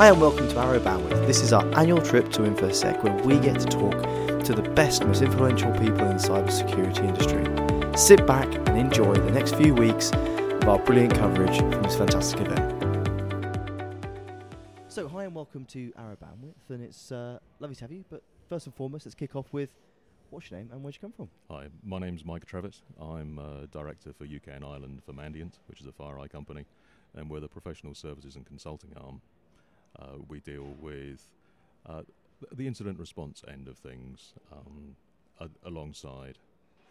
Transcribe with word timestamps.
Hi 0.00 0.08
and 0.08 0.18
welcome 0.18 0.48
to 0.48 0.58
Arrow 0.58 0.80
Bandwidth. 0.80 1.26
This 1.26 1.42
is 1.42 1.52
our 1.52 1.62
annual 1.78 2.00
trip 2.00 2.30
to 2.30 2.40
InfoSec 2.40 3.02
where 3.02 3.12
we 3.22 3.38
get 3.38 3.60
to 3.60 3.66
talk 3.66 4.42
to 4.44 4.54
the 4.54 4.62
best, 4.70 5.04
most 5.04 5.20
influential 5.20 5.70
people 5.72 6.06
in 6.06 6.16
the 6.16 6.22
cybersecurity 6.22 7.04
industry. 7.04 7.98
Sit 7.98 8.26
back 8.26 8.48
and 8.66 8.78
enjoy 8.78 9.12
the 9.12 9.30
next 9.30 9.56
few 9.56 9.74
weeks 9.74 10.10
of 10.12 10.66
our 10.66 10.78
brilliant 10.78 11.14
coverage 11.14 11.54
from 11.58 11.82
this 11.82 11.96
fantastic 11.96 12.40
event. 12.40 12.82
So, 14.88 15.06
hi 15.06 15.24
and 15.24 15.34
welcome 15.34 15.66
to 15.66 15.92
Arrow 15.98 16.16
Bandwidth, 16.16 16.70
and 16.70 16.82
it's 16.82 17.12
uh, 17.12 17.38
lovely 17.58 17.76
to 17.76 17.82
have 17.82 17.92
you. 17.92 18.06
But 18.08 18.22
first 18.48 18.64
and 18.64 18.74
foremost, 18.74 19.04
let's 19.04 19.14
kick 19.14 19.36
off 19.36 19.52
with 19.52 19.68
what's 20.30 20.50
your 20.50 20.60
name 20.60 20.70
and 20.72 20.82
where'd 20.82 20.94
you 20.94 21.00
come 21.02 21.12
from? 21.12 21.28
Hi, 21.50 21.66
my 21.84 21.98
name's 21.98 22.24
Mike 22.24 22.46
Trevitt. 22.46 22.80
I'm 22.98 23.38
uh, 23.38 23.66
Director 23.70 24.14
for 24.14 24.24
UK 24.24 24.54
and 24.54 24.64
Ireland 24.64 25.02
for 25.04 25.12
Mandiant, 25.12 25.58
which 25.66 25.82
is 25.82 25.86
a 25.86 25.92
FireEye 25.92 26.30
company, 26.30 26.64
and 27.14 27.28
we're 27.28 27.40
the 27.40 27.48
professional 27.48 27.94
services 27.94 28.34
and 28.34 28.46
consulting 28.46 28.92
arm 28.96 29.20
uh, 29.98 30.16
we 30.28 30.40
deal 30.40 30.74
with 30.80 31.24
uh, 31.86 32.02
the 32.52 32.66
incident 32.66 32.98
response 32.98 33.42
end 33.48 33.68
of 33.68 33.76
things 33.78 34.32
um, 34.52 34.96
a- 35.40 35.68
alongside 35.68 36.38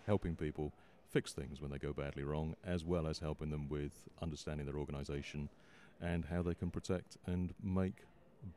helping 0.05 0.35
people 0.35 0.71
fix 1.11 1.33
things 1.33 1.61
when 1.61 1.71
they 1.71 1.77
go 1.77 1.91
badly 1.91 2.23
wrong, 2.23 2.55
as 2.63 2.85
well 2.85 3.07
as 3.07 3.19
helping 3.19 3.49
them 3.49 3.67
with 3.67 3.91
understanding 4.21 4.65
their 4.65 4.77
organisation 4.77 5.49
and 6.01 6.25
how 6.25 6.41
they 6.41 6.53
can 6.53 6.69
protect 6.69 7.17
and 7.25 7.53
make 7.63 8.03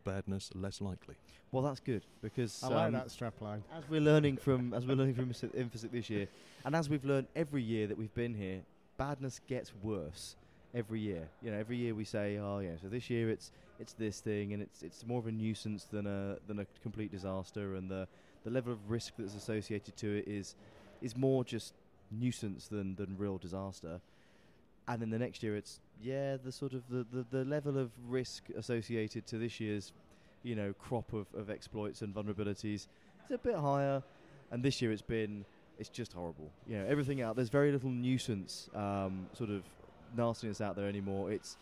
badness 0.04 0.50
less 0.54 0.80
likely. 0.80 1.16
Well, 1.50 1.62
that's 1.62 1.80
good 1.80 2.02
because 2.22 2.62
I 2.62 2.68
like 2.68 2.86
um, 2.88 2.92
that 2.92 3.08
strapline. 3.08 3.62
as 3.76 3.84
we're 3.88 4.00
learning 4.00 4.36
from 4.36 4.72
as 4.74 4.86
we're 4.86 4.94
learning 4.94 5.14
from 5.14 5.30
Infosec 5.30 5.90
this 5.90 6.08
year, 6.08 6.28
and 6.64 6.76
as 6.76 6.88
we've 6.88 7.04
learned 7.04 7.26
every 7.34 7.62
year 7.62 7.86
that 7.86 7.98
we've 7.98 8.14
been 8.14 8.34
here, 8.34 8.60
badness 8.96 9.40
gets 9.48 9.72
worse 9.82 10.36
every 10.74 11.00
year. 11.00 11.28
You 11.42 11.50
know, 11.50 11.58
every 11.58 11.76
year 11.76 11.94
we 11.94 12.04
say, 12.04 12.38
oh 12.38 12.60
yeah, 12.60 12.76
so 12.80 12.88
this 12.88 13.10
year 13.10 13.30
it's 13.30 13.52
it's 13.78 13.92
this 13.94 14.20
thing, 14.20 14.52
and 14.52 14.62
it's 14.62 14.82
it's 14.82 15.06
more 15.06 15.18
of 15.18 15.26
a 15.26 15.32
nuisance 15.32 15.84
than 15.84 16.06
a 16.06 16.36
than 16.46 16.58
a 16.60 16.66
complete 16.82 17.10
disaster, 17.10 17.74
and 17.74 17.90
the 17.90 18.08
the 18.44 18.50
level 18.50 18.72
of 18.72 18.90
risk 18.90 19.14
that's 19.18 19.34
associated 19.34 19.96
to 19.96 20.18
it 20.18 20.28
is 20.28 20.56
is 21.00 21.16
more 21.16 21.44
just 21.44 21.74
nuisance 22.10 22.68
than 22.68 22.94
than 22.96 23.16
real 23.18 23.38
disaster. 23.38 24.00
And 24.88 25.00
then 25.00 25.10
the 25.10 25.18
next 25.18 25.42
year, 25.42 25.56
it's 25.56 25.80
yeah, 26.00 26.36
the 26.42 26.50
sort 26.50 26.72
of 26.72 26.82
the, 26.88 27.06
the, 27.12 27.24
the 27.30 27.44
level 27.44 27.78
of 27.78 27.92
risk 28.08 28.44
associated 28.56 29.26
to 29.28 29.38
this 29.38 29.60
year's, 29.60 29.92
you 30.42 30.56
know, 30.56 30.72
crop 30.72 31.12
of, 31.12 31.26
of 31.34 31.50
exploits 31.50 32.02
and 32.02 32.12
vulnerabilities 32.12 32.64
is 32.64 32.88
a 33.30 33.38
bit 33.38 33.54
higher. 33.54 34.02
And 34.50 34.62
this 34.62 34.82
year, 34.82 34.90
it's 34.90 35.02
been 35.02 35.44
it's 35.78 35.88
just 35.88 36.12
horrible. 36.12 36.50
You 36.66 36.78
know, 36.78 36.86
everything 36.86 37.22
out 37.22 37.36
there's 37.36 37.48
very 37.48 37.70
little 37.72 37.90
nuisance 37.90 38.68
um, 38.74 39.28
sort 39.34 39.50
of 39.50 39.62
nastiness 40.16 40.60
out 40.60 40.76
there 40.76 40.88
anymore. 40.88 41.30
It's 41.32 41.56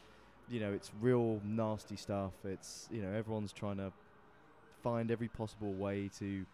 you 0.48 0.58
know, 0.60 0.72
it's 0.72 0.90
real 1.00 1.40
nasty 1.44 1.96
stuff. 1.96 2.32
It's 2.44 2.88
you 2.90 3.02
know, 3.02 3.12
everyone's 3.12 3.52
trying 3.52 3.76
to 3.76 3.92
find 4.82 5.10
every 5.10 5.28
possible 5.28 5.72
way 5.74 6.10
to 6.18 6.44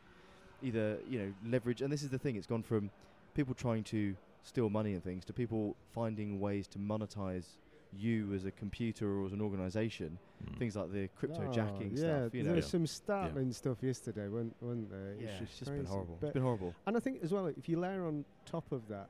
either 0.62 0.98
you 1.08 1.18
know 1.18 1.32
leverage. 1.46 1.82
And 1.82 1.92
this 1.92 2.02
is 2.02 2.10
the 2.10 2.18
thing: 2.18 2.36
it's 2.36 2.46
gone 2.46 2.62
from 2.62 2.90
people 3.34 3.54
trying 3.54 3.84
to 3.84 4.14
steal 4.42 4.70
money 4.70 4.92
and 4.94 5.02
things 5.02 5.24
to 5.24 5.32
people 5.32 5.74
finding 5.92 6.38
ways 6.40 6.66
to 6.68 6.78
monetize 6.78 7.46
you 7.92 8.32
as 8.34 8.44
a 8.44 8.50
computer 8.50 9.20
or 9.20 9.26
as 9.26 9.32
an 9.32 9.40
organization. 9.40 10.18
Mm. 10.44 10.58
Things 10.58 10.76
like 10.76 10.92
the 10.92 11.08
crypto 11.16 11.46
Oh, 11.48 11.52
jacking 11.52 11.92
yeah, 11.92 11.98
stuff. 11.98 12.34
You 12.34 12.42
there 12.42 12.52
know, 12.52 12.56
was 12.56 12.66
some 12.66 12.86
startling 12.86 13.52
stuff 13.52 13.78
yesterday, 13.82 14.28
weren't, 14.28 14.54
weren't 14.60 14.90
there? 14.90 15.14
yeah, 15.18 15.30
just 15.38 15.42
it's 15.42 15.58
just 15.60 15.70
been 15.72 15.84
horrible. 15.86 16.18
But 16.20 16.26
It's 16.28 16.34
been 16.34 16.42
horrible. 16.42 16.74
and 16.86 16.96
I 16.96 17.00
think 17.00 17.22
as 17.22 17.32
well, 17.32 17.46
if 17.46 17.68
you 17.68 17.78
layer 17.80 18.04
on 18.06 18.24
top 18.44 18.70
of 18.72 18.86
that, 18.88 19.08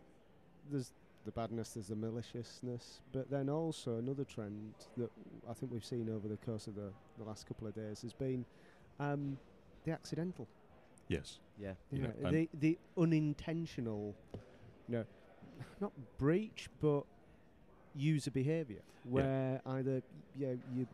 there's 0.70 0.92
the 1.26 1.32
badness, 1.32 1.74
there's 1.74 1.88
the 1.88 1.96
maliciousness, 1.96 3.02
but 3.12 3.30
then 3.30 3.50
also 3.50 3.96
another 3.98 4.24
trend 4.24 4.74
that 4.96 5.10
I 5.48 5.54
think 5.54 5.72
we've 5.72 5.84
seen 5.84 6.08
over 6.08 6.28
the 6.28 6.38
course 6.38 6.66
of 6.68 6.74
the, 6.74 6.92
the 7.18 7.24
last 7.24 7.46
couple 7.46 7.66
of 7.68 7.74
days 7.74 8.02
has 8.02 8.14
been 8.14 8.46
um, 8.98 9.38
the 9.84 9.92
accidental, 9.92 10.48
Yes. 11.08 11.40
Yeah. 11.56 11.74
You 11.90 11.98
you 11.98 12.04
know, 12.04 12.12
know, 12.22 12.30
the 12.30 12.48
the 12.54 12.78
unintentional, 12.98 14.16
you 14.88 14.98
know, 14.98 15.04
not 15.80 15.92
breach, 16.18 16.68
but 16.80 17.04
user 17.94 18.30
behaviour 18.30 18.82
where 19.04 19.60
either 19.66 20.02
you 20.34 20.46
know, 20.46 20.58
you 20.66 20.86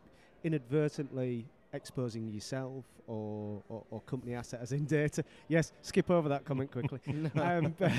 inadvertently 0.43 1.52
exposing 1.73 2.31
yourself 2.31 2.85
or, 3.07 3.61
or, 3.67 3.83
or 3.89 3.99
company 4.01 4.33
asset 4.35 4.59
as 4.61 4.71
in 4.71 4.85
data. 4.85 5.23
Yes, 5.47 5.73
skip 5.81 6.09
over 6.09 6.29
that 6.29 6.45
comment 6.45 6.71
quickly. 6.71 6.99
um, 7.41 7.75
but 7.77 7.91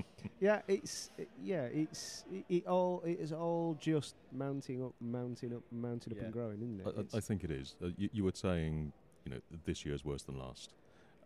yeah, 0.40 0.60
it's 0.68 1.10
yeah, 1.42 1.64
it's 1.64 2.24
it, 2.32 2.44
it 2.48 2.66
all 2.66 3.02
it 3.04 3.18
is 3.20 3.32
all 3.32 3.76
just 3.80 4.14
mounting 4.32 4.84
up, 4.84 4.92
mounting 5.00 5.54
up, 5.54 5.62
mounting 5.72 6.12
up 6.12 6.18
Yeah. 6.18 6.24
and 6.24 6.32
growing, 6.32 6.56
isn't 6.62 6.80
it? 6.80 7.06
I- 7.12 7.16
I, 7.16 7.18
I 7.18 7.20
think 7.20 7.42
it 7.44 7.50
is. 7.50 7.74
Uh, 7.82 7.88
you, 7.96 8.08
you 8.12 8.24
were 8.24 8.32
saying, 8.34 8.92
you 9.24 9.32
know, 9.32 9.38
this 9.64 9.84
year's 9.84 10.04
worse 10.04 10.22
than 10.22 10.38
last, 10.38 10.74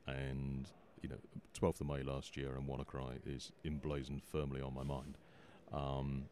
and 0.06 0.66
you 1.02 1.08
know, 1.10 1.16
12th 1.60 1.82
of 1.82 1.86
May 1.88 2.02
last 2.02 2.36
year 2.36 2.54
and 2.56 2.66
WannaCry 2.66 3.18
is 3.26 3.52
emblazoned 3.64 4.22
firmly 4.32 4.60
on 4.62 4.74
my 4.74 4.82
mind. 4.82 5.18
Um, 5.72 6.24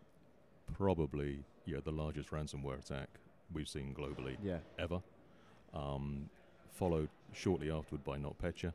probably, 0.73 1.45
yeah, 1.67 1.79
the 1.85 1.91
largest 1.93 2.31
ransomware 2.31 2.79
attack 2.79 3.09
we've 3.53 3.69
seen 3.69 3.95
globally 3.97 4.37
Yeah. 4.43 4.59
ever. 4.79 5.01
Um, 5.75 6.31
followed 6.71 7.09
shortly 7.33 7.71
afterward 7.71 8.05
by 8.05 8.17
NotPetya, 8.19 8.73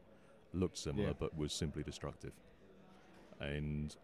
looked 0.54 0.78
similar 0.78 1.08
Yeah. 1.10 1.14
but 1.18 1.36
was 1.38 1.54
simply 1.54 1.82
destructive. 1.84 2.34
And 3.40 3.96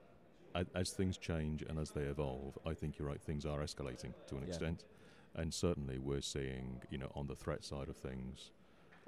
as 0.74 0.92
things 0.94 1.18
change 1.18 1.62
and 1.64 1.78
as 1.78 1.92
they 1.92 2.04
evolve, 2.04 2.58
I 2.66 2.74
think 2.74 2.98
you're 2.98 3.08
right. 3.08 3.22
Things 3.22 3.46
are 3.46 3.60
escalating 3.60 4.14
to 4.28 4.36
an 4.38 4.44
Yeah. 4.44 4.48
extent, 4.50 4.86
and 5.34 5.54
certainly 5.54 6.00
we're 6.00 6.22
seeing, 6.22 6.82
you 6.90 6.98
know, 6.98 7.12
on 7.16 7.28
the 7.28 7.36
threat 7.36 7.64
side 7.66 7.90
of 7.90 7.98
things, 7.98 8.52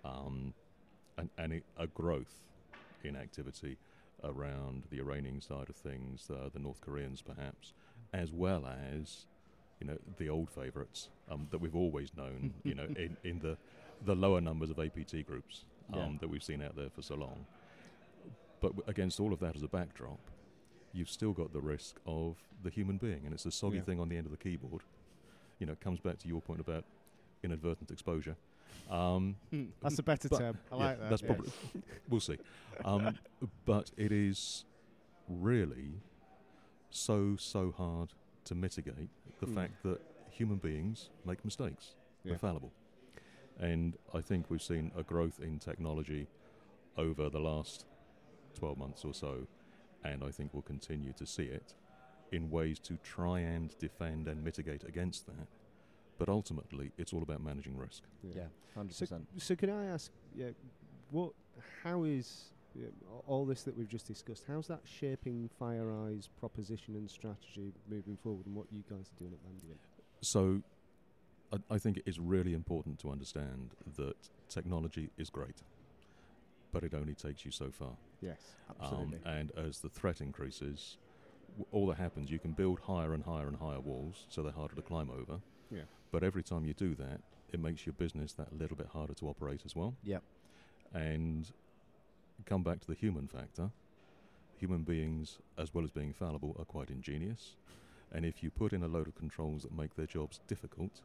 um, 0.03 0.53
an, 1.17 1.29
an, 1.37 1.51
i- 1.53 1.63
a 1.83 1.87
growth 1.87 2.43
in 3.03 3.15
activity 3.15 3.77
around 4.23 4.83
the 4.89 4.99
Iranian 4.99 5.39
side 5.39 5.69
of 5.69 5.75
things, 5.77 6.29
uh, 6.29 6.49
the 6.49 6.59
North 6.59 6.81
Koreans 6.81 7.21
perhaps, 7.21 7.73
as 8.11 8.33
well 8.33 8.65
as, 8.65 9.27
you 9.79 9.88
know, 9.88 9.97
the 10.17 10.29
old 10.29 10.49
favourites 10.49 11.09
um, 11.29 11.47
that 11.51 11.59
we've 11.59 11.75
always 11.75 12.15
known, 12.15 12.53
you 12.63 12.75
know, 12.75 12.85
in, 12.95 13.17
in 13.23 13.39
the 13.39 13.57
the 14.05 14.15
lower 14.15 14.39
numbers 14.39 14.69
of 14.69 14.77
APT 14.79 15.25
groups 15.25 15.65
um, 15.93 15.99
Yeah. 15.99 16.17
that 16.21 16.27
we've 16.29 16.43
seen 16.43 16.61
out 16.61 16.75
there 16.75 16.89
for 16.89 17.01
so 17.01 17.15
long. 17.15 17.45
But 18.61 18.69
w- 18.75 18.83
against 18.88 19.19
all 19.19 19.33
of 19.33 19.39
that 19.39 19.55
as 19.55 19.63
a 19.63 19.67
backdrop, 19.67 20.19
you've 20.93 21.09
still 21.09 21.33
got 21.33 21.51
the 21.53 21.61
risk 21.61 21.95
of 22.05 22.38
the 22.63 22.69
human 22.69 22.97
being, 22.97 23.21
and 23.25 23.33
it's 23.33 23.43
the 23.43 23.51
soggy 23.51 23.77
Yeah. 23.77 23.81
thing 23.83 23.99
on 23.99 24.09
the 24.09 24.15
end 24.17 24.25
of 24.27 24.31
the 24.31 24.38
keyboard. 24.38 24.81
You 25.59 25.65
know, 25.65 25.73
it 25.73 25.81
comes 25.81 25.99
back 25.99 26.19
to 26.19 26.27
your 26.27 26.41
point 26.41 26.59
about 26.59 26.85
inadvertent 27.44 27.89
exposure. 27.91 28.35
Um, 28.89 29.35
That's 29.81 29.97
a 29.99 30.03
better 30.03 30.29
term. 30.29 30.57
I 30.71 30.75
yeah, 30.75 30.83
like 30.83 30.99
that. 30.99 31.09
That's 31.09 31.21
yeah. 31.23 31.27
probably 31.27 31.51
we'll 32.09 32.19
see. 32.19 32.38
Um, 32.85 33.17
but 33.65 33.91
it 33.97 34.11
is 34.11 34.65
really 35.27 36.01
so 36.89 37.35
so 37.38 37.71
hard 37.75 38.13
to 38.47 38.55
mitigate 38.55 39.09
the 39.39 39.45
Mm. 39.45 39.55
fact 39.55 39.83
that 39.83 39.99
human 40.31 40.57
beings 40.57 41.09
make 41.25 41.43
mistakes. 41.45 41.95
Yeah. 42.23 42.31
They're 42.31 42.39
fallible, 42.39 42.71
and 43.59 43.97
I 44.13 44.21
think 44.21 44.49
we've 44.49 44.61
seen 44.61 44.91
a 44.95 45.03
growth 45.03 45.39
in 45.39 45.59
technology 45.59 46.27
over 46.97 47.29
the 47.29 47.39
last 47.39 47.85
twelve 48.53 48.77
months 48.77 49.05
or 49.05 49.13
so, 49.13 49.47
and 50.03 50.23
I 50.23 50.31
think 50.31 50.53
we'll 50.53 50.63
continue 50.63 51.13
to 51.13 51.25
see 51.25 51.45
it 51.45 51.75
in 52.31 52.49
ways 52.49 52.79
to 52.79 52.97
try 53.03 53.39
and 53.39 53.77
defend 53.79 54.27
and 54.27 54.43
mitigate 54.43 54.83
against 54.83 55.25
that. 55.27 55.47
But 56.17 56.29
ultimately, 56.29 56.91
it's 56.97 57.13
all 57.13 57.21
about 57.21 57.41
managing 57.41 57.77
risk. 57.77 58.03
Yeah. 58.23 58.47
Hundred 58.75 58.93
So, 58.95 59.05
percent. 59.05 59.27
so 59.37 59.55
can 59.55 59.69
I 59.69 59.85
ask, 59.85 60.11
yeah, 60.35 60.49
what, 61.11 61.33
how 61.83 62.03
is 62.03 62.51
yeah, 62.77 62.88
all 63.25 63.45
this 63.45 63.63
that 63.63 63.75
we've 63.77 63.88
just 63.88 64.07
discussed? 64.07 64.43
How's 64.47 64.67
that 64.67 64.81
shaping 64.85 65.49
FireEye's 65.59 66.27
proposition 66.39 66.95
and 66.95 67.09
strategy 67.09 67.73
moving 67.89 68.17
forward, 68.17 68.45
and 68.45 68.55
what 68.55 68.67
you 68.71 68.83
guys 68.89 69.09
are 69.11 69.19
doing 69.19 69.33
at 69.33 69.39
Mandiant? 69.49 69.79
So, 70.21 70.61
I, 71.51 71.75
I 71.75 71.77
think 71.77 71.97
it 71.97 72.03
is 72.05 72.19
really 72.19 72.53
important 72.53 72.99
to 72.99 73.09
understand 73.09 73.71
that 73.97 74.15
technology 74.50 75.09
is 75.18 75.29
great, 75.29 75.63
but 76.71 76.83
it 76.83 76.94
only 76.94 77.13
takes 77.13 77.45
you 77.45 77.51
so 77.51 77.69
far. 77.71 77.94
Yes, 78.21 78.39
Absolutely. 78.81 79.19
Um, 79.25 79.31
and 79.31 79.51
as 79.57 79.79
the 79.79 79.89
threat 79.89 80.21
increases, 80.21 80.97
w- 81.57 81.65
all 81.71 81.88
that 81.88 81.97
happens, 81.97 82.29
you 82.29 82.39
can 82.39 82.51
build 82.51 82.79
higher 82.81 83.13
and 83.13 83.24
higher 83.24 83.47
and 83.47 83.57
higher 83.57 83.79
walls, 83.79 84.25
so 84.29 84.41
they're 84.44 84.51
harder 84.51 84.75
to 84.75 84.81
climb 84.81 85.09
over. 85.09 85.39
Yeah. 85.71 85.81
But 86.12 86.24
every 86.24 86.44
time 86.44 86.65
you 86.65 86.74
do 86.74 86.95
that, 86.95 87.21
it 87.51 87.59
makes 87.59 87.85
your 87.85 87.94
business 87.94 88.33
that 88.33 88.57
little 88.57 88.77
bit 88.77 88.88
harder 88.88 89.13
to 89.15 89.27
operate 89.27 89.62
as 89.65 89.75
well. 89.75 89.95
Yep. 90.03 90.21
And 90.94 91.51
come 92.45 92.63
back 92.63 92.80
to 92.81 92.88
the 92.88 92.94
human 92.95 93.28
factor. 93.28 93.72
Human 94.60 94.84
beings, 94.84 95.38
as 95.57 95.74
well 95.74 95.84
as 95.84 95.92
being 95.92 96.13
fallible, 96.13 96.56
are 96.57 96.66
quite 96.66 96.89
ingenious. 96.89 97.56
And 98.12 98.25
if 98.25 98.42
you 98.42 98.50
put 98.50 98.74
in 98.74 98.84
a 98.84 98.88
load 98.88 99.07
of 99.07 99.16
controls 99.16 99.63
that 99.63 99.72
make 99.72 99.95
their 99.95 100.06
jobs 100.06 100.39
difficult, 100.48 101.01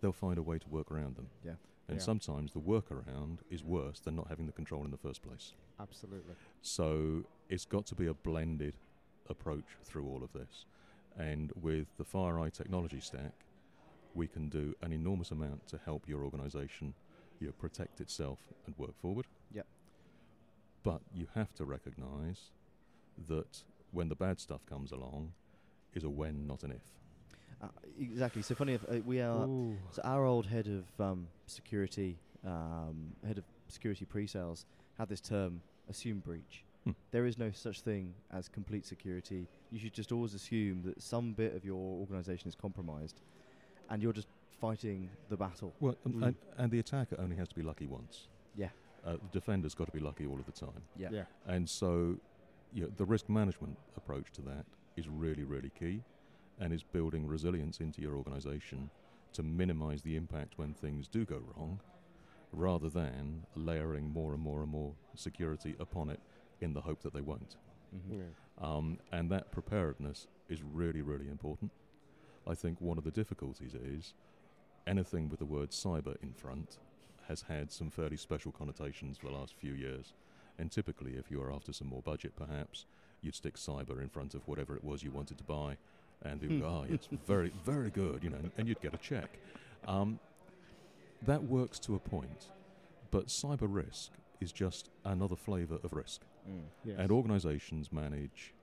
they'll 0.00 0.12
find 0.12 0.38
a 0.38 0.42
way 0.42 0.58
to 0.58 0.68
work 0.68 0.90
around 0.90 1.16
them. 1.16 1.28
Yeah. 1.44 1.56
And 1.88 1.98
Yeah. 1.98 2.02
sometimes 2.04 2.52
the 2.52 2.60
workaround 2.60 3.38
is 3.50 3.62
worse 3.62 4.00
than 4.00 4.16
not 4.16 4.28
having 4.28 4.46
the 4.46 4.52
control 4.52 4.84
in 4.84 4.90
the 4.90 4.96
first 4.96 5.22
place. 5.22 5.54
absolutely. 5.78 6.34
So 6.62 7.24
it's 7.50 7.66
got 7.66 7.84
to 7.86 7.94
be 7.94 8.06
a 8.06 8.14
blended 8.14 8.76
approach 9.28 9.76
through 9.84 10.06
all 10.08 10.22
of 10.24 10.32
this. 10.32 10.64
And 11.16 11.52
with 11.52 11.94
the 11.96 12.04
FireEye 12.04 12.52
technology 12.52 13.00
stack, 13.00 13.44
we 14.14 14.26
can 14.26 14.48
do 14.48 14.74
an 14.80 14.92
enormous 14.92 15.30
amount 15.30 15.66
to 15.68 15.78
help 15.84 16.08
your 16.08 16.24
organisation 16.24 16.94
you 17.40 17.48
know, 17.48 17.52
protect 17.52 18.00
itself 18.00 18.38
and 18.64 18.74
work 18.78 18.96
forward. 18.96 19.26
Yep. 19.52 19.66
But 20.86 21.00
you 21.12 21.26
have 21.34 21.52
to 21.54 21.64
recognise 21.64 22.40
that 23.28 23.52
when 23.90 24.08
the 24.08 24.14
bad 24.14 24.38
stuff 24.38 24.64
comes 24.66 24.92
along, 24.92 25.32
is 25.94 26.04
a 26.04 26.08
when, 26.20 26.46
not 26.46 26.62
an 26.62 26.70
if. 26.72 26.82
Uh, 27.62 27.68
exactly. 27.98 28.42
So 28.42 28.54
funny, 28.54 28.74
if, 28.74 28.84
uh, 28.84 29.00
we 29.04 29.20
are. 29.20 29.46
Ooh. 29.46 29.76
So 29.90 30.00
our 30.04 30.24
old 30.24 30.46
head 30.46 30.68
of 30.68 30.84
um, 31.04 31.26
security, 31.46 32.18
um, 32.46 33.12
head 33.26 33.38
of 33.38 33.44
security 33.68 34.04
pre-sales, 34.04 34.64
had 34.98 35.08
this 35.08 35.20
term 35.20 35.60
"assume 35.88 36.20
breach." 36.20 36.64
Hmm. 36.84 36.92
There 37.10 37.26
is 37.26 37.36
no 37.36 37.50
such 37.50 37.80
thing 37.80 38.14
as 38.30 38.48
complete 38.48 38.84
security. 38.86 39.48
You 39.72 39.78
should 39.80 39.94
just 39.94 40.12
always 40.12 40.34
assume 40.34 40.82
that 40.84 41.02
some 41.02 41.32
bit 41.32 41.56
of 41.56 41.64
your 41.64 41.80
organisation 41.98 42.48
is 42.48 42.54
compromised, 42.54 43.20
and 43.90 44.02
you're 44.02 44.12
just 44.12 44.28
fighting 44.60 45.10
the 45.30 45.36
battle. 45.36 45.72
Well, 45.80 45.96
and, 46.04 46.14
Mm. 46.14 46.22
and, 46.26 46.36
and 46.58 46.70
the 46.70 46.78
attacker 46.78 47.16
only 47.18 47.36
has 47.36 47.48
to 47.48 47.54
be 47.56 47.62
lucky 47.62 47.86
once. 47.86 48.28
Yeah. 48.54 48.68
Uh, 49.06 49.12
the 49.12 49.28
defender's 49.32 49.74
got 49.74 49.86
to 49.86 49.92
be 49.92 50.00
lucky 50.00 50.26
all 50.26 50.38
of 50.38 50.46
the 50.46 50.52
time. 50.52 50.82
Yeah. 50.96 51.08
Yeah. 51.12 51.24
And 51.46 51.68
so, 51.68 52.16
you 52.72 52.82
know, 52.82 52.90
the 52.96 53.04
risk 53.04 53.28
management 53.28 53.78
approach 53.96 54.32
to 54.32 54.42
that 54.42 54.64
is 54.96 55.08
really, 55.08 55.44
really 55.44 55.70
key, 55.78 56.02
and 56.58 56.72
is 56.72 56.82
building 56.82 57.26
resilience 57.26 57.78
into 57.80 58.02
your 58.02 58.16
organisation 58.16 58.90
to 59.34 59.42
minimise 59.42 60.02
the 60.02 60.16
impact 60.16 60.54
when 60.56 60.74
things 60.74 61.06
do 61.06 61.24
go 61.24 61.40
wrong, 61.54 61.78
rather 62.52 62.88
than 62.88 63.44
layering 63.54 64.10
more 64.10 64.32
and 64.32 64.42
more 64.42 64.62
and 64.62 64.70
more 64.70 64.94
security 65.14 65.76
upon 65.78 66.10
it 66.10 66.20
in 66.60 66.72
the 66.72 66.80
hope 66.80 67.02
that 67.02 67.12
they 67.12 67.20
won't. 67.20 67.56
Mhm. 67.94 68.18
Yeah. 68.18 68.24
Um, 68.58 68.98
and 69.12 69.30
that 69.30 69.52
preparedness 69.52 70.26
is 70.48 70.62
really, 70.62 71.02
really 71.02 71.28
important. 71.28 71.70
I 72.46 72.54
think 72.54 72.80
one 72.80 72.98
of 72.98 73.04
the 73.04 73.10
difficulties 73.10 73.74
is 73.74 74.14
anything 74.86 75.28
with 75.28 75.38
the 75.40 75.44
word 75.46 75.70
cyber 75.70 76.16
in 76.22 76.32
front 76.32 76.78
has 77.28 77.42
had 77.42 77.72
some 77.72 77.90
fairly 77.90 78.16
special 78.16 78.52
connotations 78.52 79.18
for 79.18 79.26
the 79.26 79.32
last 79.32 79.54
few 79.54 79.72
years. 79.72 80.12
And 80.58 80.70
typically, 80.70 81.16
if 81.16 81.30
you 81.30 81.42
are 81.42 81.52
after 81.52 81.72
some 81.72 81.88
more 81.88 82.02
budget, 82.02 82.34
perhaps 82.36 82.86
you'd 83.20 83.34
stick 83.34 83.56
cyber 83.56 84.00
in 84.00 84.08
front 84.08 84.34
of 84.34 84.46
whatever 84.48 84.76
it 84.76 84.84
was 84.84 85.02
you 85.02 85.10
wanted 85.10 85.38
to 85.38 85.44
buy, 85.44 85.76
and 86.22 86.40
people 86.40 86.60
go, 86.60 86.66
"Oh, 86.66 86.86
it's 86.88 87.08
very, 87.26 87.50
very 87.64 87.90
good," 87.90 88.22
you 88.22 88.30
know, 88.30 88.50
and 88.56 88.66
you'd 88.68 88.80
get 88.80 88.94
a 88.94 88.98
check. 88.98 89.38
Um, 89.86 90.18
that 91.22 91.42
works 91.44 91.78
to 91.80 91.94
a 91.94 91.98
point, 91.98 92.50
but 93.10 93.26
cyber 93.26 93.66
risk 93.68 94.12
is 94.40 94.52
just 94.52 94.90
another 95.04 95.36
flavour 95.36 95.78
of 95.82 95.92
risk. 95.92 96.22
Mm. 96.48 96.62
Yes. 96.84 96.96
And 96.98 97.10
organisations 97.10 97.92
manage 97.92 98.54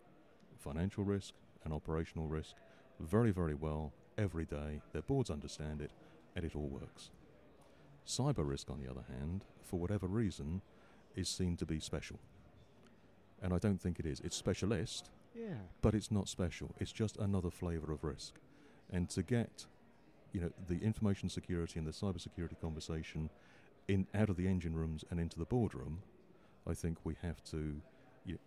financial 0.58 1.04
risk 1.04 1.34
and 1.64 1.74
operational 1.74 2.28
risk 2.28 2.56
very, 3.00 3.32
very 3.32 3.56
well 3.56 3.92
every 4.18 4.46
day. 4.46 4.82
Their 4.94 5.02
boards 5.02 5.30
understand 5.30 5.82
it, 5.82 5.92
and 6.36 6.46
it 6.46 6.56
all 6.56 6.68
works. 6.68 7.12
Cyber 8.06 8.48
risk, 8.48 8.70
on 8.70 8.80
the 8.80 8.90
other 8.90 9.06
hand, 9.08 9.46
for 9.64 9.80
whatever 9.80 10.08
reason, 10.08 10.62
is 11.16 11.30
seen 11.30 11.58
to 11.58 11.66
be 11.66 11.80
special. 11.80 12.20
And 13.42 13.54
I 13.54 13.60
don't 13.60 13.82
think 13.82 14.00
it 14.00 14.06
is. 14.06 14.20
It's 14.22 14.36
specialist, 14.36 15.10
yeah. 15.36 15.56
but 15.82 15.94
it's 15.94 16.12
not 16.12 16.28
special. 16.28 16.74
It's 16.80 16.92
just 16.92 17.18
another 17.18 17.50
flavour 17.50 17.92
of 17.92 18.04
risk. 18.04 18.36
And 18.92 19.10
to 19.12 19.24
get, 19.24 19.66
you 20.32 20.42
know, 20.42 20.52
the 20.68 20.80
information 20.80 21.30
security 21.30 21.80
and 21.80 21.88
the 21.88 21.92
cyber 21.92 22.20
security 22.20 22.56
conversation 22.62 23.30
in 23.88 24.08
out 24.14 24.30
of 24.30 24.38
the 24.38 24.48
engine 24.48 24.76
rooms 24.76 25.04
and 25.10 25.20
into 25.20 25.38
the 25.38 25.46
boardroom, 25.46 26.00
I 26.68 26.74
think 26.74 26.98
we 27.04 27.16
have 27.22 27.44
to 27.46 27.82
you 28.26 28.34
know, 28.34 28.40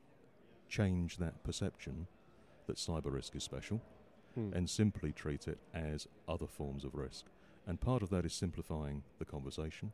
change 0.69 1.19
that 1.19 1.43
perception 1.45 2.07
that 2.67 2.77
cyber 2.77 3.13
risk 3.13 3.37
is 3.37 3.45
special 3.45 3.81
Hmm. 4.37 4.53
and 4.53 4.69
simply 4.69 5.13
treat 5.13 5.49
it 5.49 5.59
as 5.73 6.07
other 6.29 6.47
forms 6.47 6.85
of 6.85 6.95
risk. 6.95 7.25
And 7.67 7.81
part 7.81 8.03
of 8.03 8.11
that 8.11 8.25
is 8.25 8.33
simplifying 8.33 9.03
the 9.19 9.25
conversation, 9.25 9.93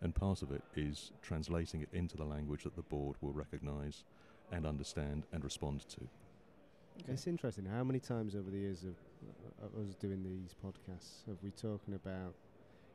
and 0.00 0.14
part 0.14 0.42
of 0.42 0.50
it 0.50 0.62
is 0.76 1.12
translating 1.20 1.80
it 1.80 1.88
into 1.92 2.16
the 2.16 2.24
language 2.24 2.64
that 2.64 2.76
the 2.76 2.82
board 2.82 3.16
will 3.20 3.32
recognise 3.32 4.04
and 4.52 4.66
understand 4.66 5.24
and 5.32 5.42
respond 5.42 5.88
to. 5.88 6.08
It's 7.08 7.26
interesting. 7.26 7.64
How 7.66 7.82
many 7.84 7.98
times 7.98 8.34
over 8.34 8.50
the 8.50 8.58
years 8.58 8.84
of 8.84 8.94
uh, 9.62 9.66
of 9.66 9.88
us 9.88 9.94
doing 9.94 10.22
these 10.22 10.54
podcasts 10.64 11.26
have 11.26 11.36
we 11.42 11.50
talking 11.50 11.94
about, 11.94 12.34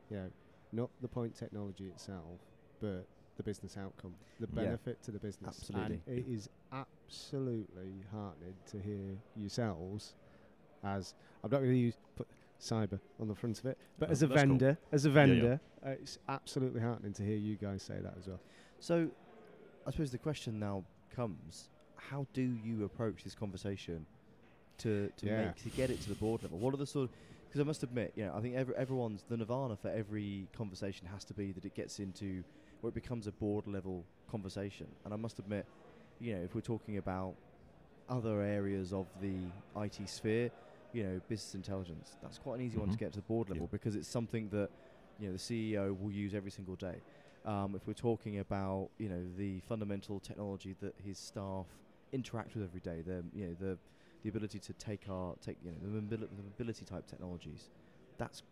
you 0.09 0.18
know, 0.18 0.30
not 0.71 0.89
the 1.01 1.07
point 1.07 1.36
technology 1.38 1.86
itself, 1.86 2.39
but 2.80 3.06
the 3.38 3.44
business 3.44 3.75
outcome, 3.77 4.15
the 4.39 4.48
Yeah. 4.48 4.63
benefit 4.63 5.01
to 5.04 5.12
the 5.12 5.19
business. 5.19 5.57
Absolutely. 5.57 6.01
And 6.07 6.18
it 6.18 6.25
is 6.27 6.50
absolutely 6.71 8.04
heartening 8.12 8.56
to 8.71 8.80
hear 8.80 9.18
yourselves 9.36 10.13
as 10.83 11.13
I'm 11.44 11.50
not 11.51 11.59
going 11.59 11.71
to 11.71 11.77
use 11.77 11.98
put 12.15 12.27
cyber 12.59 13.00
on 13.19 13.27
the 13.27 13.36
front 13.36 13.59
of 13.59 13.65
it, 13.65 13.77
but 13.98 14.09
Oh, 14.09 14.12
as 14.12 14.21
a 14.24 14.27
that's 14.27 14.44
cool. 14.44 14.50
vendor, 14.50 14.77
as 14.92 15.06
a 15.06 15.09
Yeah, 15.09 15.15
yeah. 15.25 15.25
vendor, 15.25 15.62
uh, 15.86 15.89
it's 15.92 16.18
absolutely 16.27 16.81
heartening 16.81 17.13
to 17.13 17.24
hear 17.24 17.36
you 17.38 17.57
guys 17.57 17.83
say 17.83 18.00
that 18.01 18.15
as 18.18 18.27
well. 18.27 18.42
So, 18.80 19.09
I 19.86 19.92
suppose 19.92 20.12
the 20.12 20.18
question 20.18 20.59
now 20.59 20.86
comes: 21.09 21.69
How 21.95 22.27
do 22.33 22.42
you 22.42 22.83
approach 22.83 23.24
this 23.24 23.36
conversation 23.36 24.07
to 24.80 25.12
to 25.18 25.25
Yeah. 25.25 25.38
make 25.38 25.56
to 25.63 25.69
get 25.71 25.89
it 25.92 26.01
to 26.01 26.09
the 26.09 26.15
board 26.15 26.44
level? 26.44 26.59
What 26.59 26.74
are 26.74 26.77
the 26.77 26.86
sort? 26.88 27.12
Because 27.48 27.62
I 27.62 27.63
must 27.63 27.81
admit, 27.83 28.12
you 28.15 28.25
know, 28.25 28.33
I 28.36 28.42
think 28.42 28.56
every, 28.56 28.75
everyone's 28.75 29.24
the 29.24 29.38
nirvana 29.38 29.77
for 29.77 29.89
every 29.89 30.50
conversation 30.54 31.07
has 31.07 31.24
to 31.25 31.33
be 31.33 31.54
that 31.54 31.63
it 31.63 31.74
gets 31.74 31.98
into 31.98 32.44
where 32.81 32.89
it 32.89 32.94
becomes 32.94 33.25
a 33.25 33.31
board 33.31 33.68
level 33.68 34.06
conversation. 34.30 34.95
And 35.06 35.13
I 35.13 35.18
must 35.18 35.39
admit, 35.39 35.65
you 36.19 36.36
know, 36.36 36.42
if 36.42 36.54
we're 36.56 36.59
talking 36.62 36.98
about 36.98 37.38
other 38.09 38.42
areas 38.42 38.92
of 38.92 39.07
the 39.15 39.54
IT 39.77 40.09
sphere, 40.09 40.51
you 40.93 41.03
know, 41.03 41.21
business 41.27 41.53
intelligence, 41.55 42.15
that's 42.21 42.37
quite 42.37 42.55
an 42.59 42.65
easy 42.65 42.77
one 42.77 42.89
to 42.89 42.95
Mhm. 42.95 42.99
get 42.99 43.11
to 43.13 43.19
the 43.19 43.25
board 43.27 43.49
level 43.49 43.65
Yeah. 43.65 43.71
because 43.71 43.95
it's 43.95 44.07
something 44.07 44.49
that 44.49 44.69
you 45.19 45.27
know 45.27 45.33
the 45.33 45.39
CEO 45.39 45.93
will 45.93 46.11
use 46.11 46.33
every 46.33 46.51
single 46.51 46.75
day. 46.75 47.01
Um, 47.45 47.75
if 47.75 47.87
we're 47.87 47.93
talking 47.93 48.39
about 48.39 48.89
you 48.97 49.09
know 49.09 49.23
the 49.37 49.59
fundamental 49.61 50.19
technology 50.19 50.75
that 50.81 50.95
his 51.03 51.17
staff 51.17 51.65
interact 52.11 52.55
with 52.55 52.63
every 52.63 52.79
day, 52.79 53.01
the 53.01 53.23
you 53.33 53.47
know 53.47 53.53
the 53.59 53.77
the 54.23 54.29
ability 54.29 54.59
to 54.59 54.73
take 54.73 55.07
our 55.09 55.35
take 55.37 55.57
you 55.63 55.71
know 55.71 55.77
the, 55.81 55.87
mobili- 55.87 56.29
the 56.35 56.43
mobility 56.43 56.85
type 56.85 57.05
technologies, 57.07 57.69
that's 58.17 58.43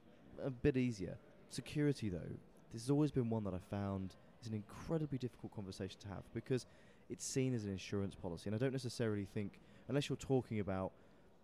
a 0.42 0.50
bit 0.50 0.78
easier. 0.78 1.18
Security 1.50 2.10
though, 2.10 2.36
this 2.74 2.82
has 2.84 2.90
always 2.90 3.12
been 3.12 3.30
one 3.30 3.44
that 3.46 3.54
I 3.54 3.60
found 3.60 4.16
is 4.42 4.48
an 4.48 4.54
incredibly 4.54 5.18
difficult 5.18 5.54
conversation 5.54 6.00
to 6.02 6.08
have 6.10 6.24
because 6.34 6.66
it's 7.10 7.26
seen 7.26 7.54
as 7.54 7.66
an 7.66 7.72
insurance 7.72 8.16
policy, 8.16 8.48
and 8.50 8.56
I 8.56 8.60
don't 8.60 8.72
necessarily 8.74 9.26
think 9.26 9.60
unless 9.88 10.10
you're 10.10 10.18
talking 10.18 10.60
about 10.60 10.92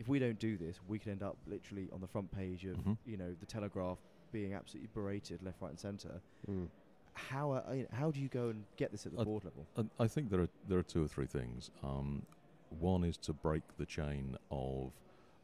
if 0.02 0.08
we 0.08 0.18
don't 0.18 0.40
do 0.40 0.58
this, 0.58 0.80
we 0.88 0.98
could 1.00 1.12
end 1.12 1.22
up 1.24 1.38
literally 1.46 1.88
on 1.94 2.02
the 2.02 2.08
front 2.08 2.32
page 2.32 2.66
of 2.66 2.76
Mhm. 2.78 2.98
you 3.06 3.18
know 3.18 3.34
the 3.40 3.46
Telegraph 3.46 4.00
being 4.32 4.54
absolutely 4.54 4.90
berated 4.94 5.42
left, 5.44 5.62
right, 5.62 5.70
and 5.70 5.80
centre 5.80 6.22
Mm. 6.48 6.70
how 7.14 7.52
uh, 7.52 7.72
you 7.74 7.84
know, 7.84 7.90
how 7.92 8.10
do 8.10 8.20
you 8.20 8.28
go 8.30 8.50
and 8.50 8.66
get 8.78 8.92
this 8.92 9.06
at 9.06 9.12
the 9.14 9.20
Uh, 9.20 9.26
board 9.26 9.44
level? 9.46 9.68
I 10.00 10.08
think 10.08 10.30
there 10.32 10.42
are 10.42 10.50
there 10.68 10.80
are 10.80 10.84
two 10.84 11.04
or 11.04 11.08
three 11.08 11.28
things. 11.28 11.70
Um, 11.84 12.26
one 12.70 13.04
is 13.04 13.18
to 13.18 13.34
break 13.34 13.64
the 13.78 13.86
chain 13.86 14.38
of 14.50 14.94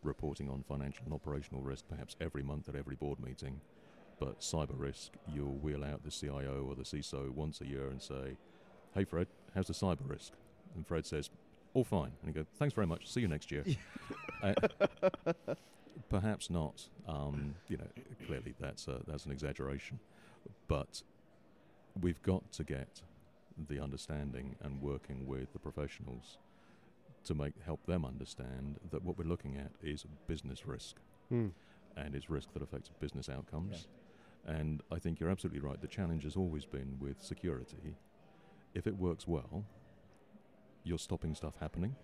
reporting 0.02 0.50
on 0.50 0.64
financial 0.64 1.06
and 1.06 1.14
operational 1.14 1.62
risk, 1.62 1.88
perhaps 1.88 2.16
every 2.20 2.42
month 2.42 2.68
at 2.70 2.76
every 2.76 2.96
board 2.96 3.20
meeting. 3.20 3.62
But 4.20 4.40
cyber 4.40 4.80
risk, 4.80 5.18
you'll 5.28 5.58
wheel 5.60 5.84
out 5.84 6.02
the 6.04 6.10
CIO 6.12 6.66
or 6.66 6.74
the 6.76 6.86
CISO 6.86 7.30
once 7.30 7.62
a 7.62 7.68
year 7.68 7.90
and 7.90 8.02
say, 8.02 8.38
"Hey, 8.94 9.04
Fred, 9.04 9.28
how's 9.54 9.68
the 9.68 9.74
cyber 9.74 10.10
risk?" 10.10 10.34
And 10.74 10.88
Fred 10.88 11.06
says, 11.06 11.30
"All 11.74 11.84
fine." 11.84 12.14
And 12.22 12.30
you 12.30 12.34
go, 12.34 12.46
"Thanks 12.56 12.74
very 12.74 12.88
much. 12.88 13.08
See 13.08 13.22
you 13.22 13.28
next 13.28 13.52
year." 13.52 13.64
perhaps 16.10 16.50
not. 16.50 16.88
Um, 17.08 17.56
you 17.68 17.78
know, 17.78 17.88
clearly 18.26 18.54
that's 18.60 18.88
a, 18.88 19.02
that's 19.08 19.26
an 19.26 19.32
exaggeration, 19.32 20.00
but 20.68 21.02
we've 22.02 22.22
got 22.22 22.52
to 22.54 22.64
get 22.64 23.02
the 23.70 23.80
understanding 23.82 24.56
and 24.62 24.82
working 24.82 25.26
with 25.26 25.52
the 25.54 25.60
professionals 25.60 26.38
to 27.24 27.34
make 27.34 27.54
help 27.66 27.86
them 27.88 28.06
understand 28.06 28.78
that 28.92 29.04
what 29.04 29.18
we're 29.18 29.26
looking 29.28 29.58
at 29.58 29.72
is 29.82 30.06
business 30.28 30.66
risk 30.66 30.96
Mm. 31.32 31.52
and 31.98 32.16
it's 32.16 32.30
risk 32.30 32.54
that 32.54 32.62
affects 32.62 32.90
business 33.02 33.28
outcomes. 33.28 33.88
And 34.46 34.82
I 34.90 34.98
think 34.98 35.20
you're 35.20 35.30
absolutely 35.30 35.60
right. 35.60 35.82
The 35.82 35.88
challenge 35.90 36.24
has 36.24 36.38
always 36.38 36.64
been 36.64 36.96
with 37.02 37.22
security. 37.22 37.98
If 38.74 38.88
it 38.88 38.96
works 38.96 39.28
well, 39.28 39.66
you're 40.86 41.00
stopping 41.00 41.36
stuff 41.36 41.56
happening. 41.60 41.98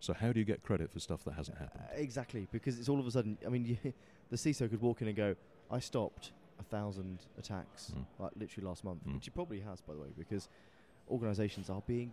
So 0.00 0.14
how 0.14 0.32
do 0.32 0.38
you 0.40 0.46
get 0.46 0.62
credit 0.62 0.90
for 0.90 0.98
stuff 0.98 1.22
that 1.24 1.34
hasn't 1.34 1.58
happened? 1.58 1.84
Uh, 1.90 1.94
exactly, 1.96 2.48
because 2.52 2.78
it's 2.78 2.88
all 2.88 2.98
of 2.98 3.06
a 3.06 3.10
sudden. 3.10 3.36
I 3.46 3.50
mean, 3.50 3.64
you, 3.66 3.76
the 4.30 4.36
CISO 4.36 4.68
could 4.68 4.80
walk 4.80 5.02
in 5.02 5.08
and 5.08 5.16
go, 5.16 5.36
"I 5.70 5.78
stopped 5.78 6.32
a 6.58 6.62
thousand 6.64 7.18
attacks, 7.38 7.92
Mm. 7.96 8.04
like 8.18 8.32
literally 8.36 8.66
last 8.66 8.82
month," 8.82 9.06
Mm. 9.06 9.14
which 9.14 9.26
he 9.26 9.30
probably 9.30 9.60
has, 9.60 9.80
by 9.82 9.94
the 9.94 10.00
way, 10.00 10.08
because 10.16 10.48
organisations 11.10 11.68
are 11.70 11.82
being 11.86 12.12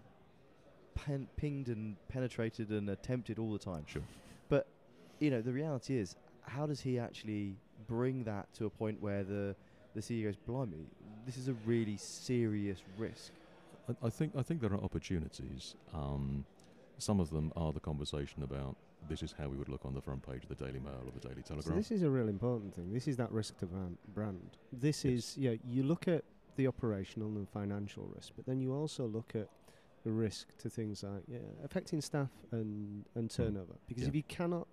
pen- 0.96 1.28
pinged 1.38 1.70
and 1.70 1.96
penetrated 2.10 2.70
and 2.70 2.90
attempted 2.90 3.40
all 3.40 3.52
the 3.54 3.60
time. 3.60 3.86
Sure. 3.88 4.04
But 4.50 4.68
you 5.20 5.32
know, 5.32 5.42
the 5.42 5.54
reality 5.54 5.98
is, 5.98 6.16
how 6.42 6.66
does 6.68 6.82
he 6.82 7.00
actually 7.00 7.56
bring 7.88 8.24
that 8.26 8.54
to 8.56 8.66
a 8.66 8.70
point 8.70 9.02
where 9.02 9.24
the 9.24 9.56
the 9.96 10.02
CEO 10.02 10.26
goes, 10.26 10.36
"Blimey, 10.46 10.86
this 11.26 11.38
is 11.38 11.48
a 11.48 11.54
really 11.66 11.96
serious 11.98 12.84
risk." 12.98 13.32
I, 13.90 14.08
I 14.08 14.10
think 14.10 14.36
I 14.36 14.42
think 14.44 14.60
there 14.60 14.74
are 14.74 14.84
opportunities. 14.84 15.76
Um, 15.94 16.46
some 16.98 17.20
of 17.20 17.30
them 17.30 17.52
are 17.56 17.72
the 17.72 17.80
conversation 17.80 18.44
about 18.44 18.76
this 19.10 19.24
is 19.24 19.34
how 19.38 19.48
we 19.48 19.56
would 19.58 19.70
look 19.70 19.86
on 19.86 19.94
the 19.94 20.02
front 20.02 20.26
page 20.28 20.44
of 20.44 20.50
the 20.50 20.56
Daily 20.56 20.80
Mail 20.80 21.02
or 21.06 21.12
the 21.12 21.26
Daily 21.26 21.42
Telegraph. 21.42 21.66
So 21.66 21.74
this 21.74 21.92
is 21.92 22.04
a 22.04 22.10
real 22.10 22.28
important 22.28 22.76
thing. 22.76 22.92
This 22.92 23.08
is 23.08 23.16
that 23.18 23.32
risk 23.32 23.58
to 23.60 23.68
brand. 24.14 24.58
This 24.72 25.06
Yes. 25.06 25.14
is 25.14 25.38
yeah. 25.38 25.56
You 25.66 25.84
look 25.84 26.08
at 26.08 26.24
the 26.56 26.68
operational 26.68 27.30
and 27.38 27.48
financial 27.48 28.06
risk, 28.16 28.34
but 28.36 28.46
then 28.46 28.60
you 28.60 28.74
also 28.74 29.08
look 29.08 29.36
at 29.36 29.50
the 30.04 30.12
risk 30.12 30.58
to 30.58 30.70
things 30.70 31.04
like 31.04 31.24
yeah, 31.28 31.40
affecting 31.64 32.02
staff 32.02 32.32
and 32.52 33.06
and 33.16 33.32
hmm. 33.32 33.44
turnover. 33.44 33.76
Because 33.88 34.04
Yeah. 34.04 34.10
if 34.10 34.16
you 34.16 34.24
cannot 34.24 34.68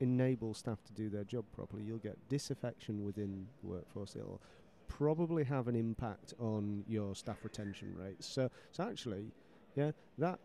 enable 0.00 0.54
staff 0.54 0.82
to 0.84 0.92
do 0.92 1.08
their 1.08 1.24
job 1.24 1.44
properly, 1.52 1.82
you'll 1.82 1.98
get 1.98 2.16
disaffection 2.28 3.04
within 3.04 3.46
the 3.62 3.66
workforce. 3.66 4.14
It'll 4.16 4.40
probably 4.86 5.44
have 5.44 5.68
an 5.68 5.76
impact 5.76 6.34
on 6.38 6.84
your 6.88 7.14
staff 7.14 7.38
retention 7.44 7.94
rates. 7.96 8.26
So, 8.26 8.50
so 8.72 8.84
actually, 8.84 9.32
yeah, 9.76 9.92
that 10.18 10.40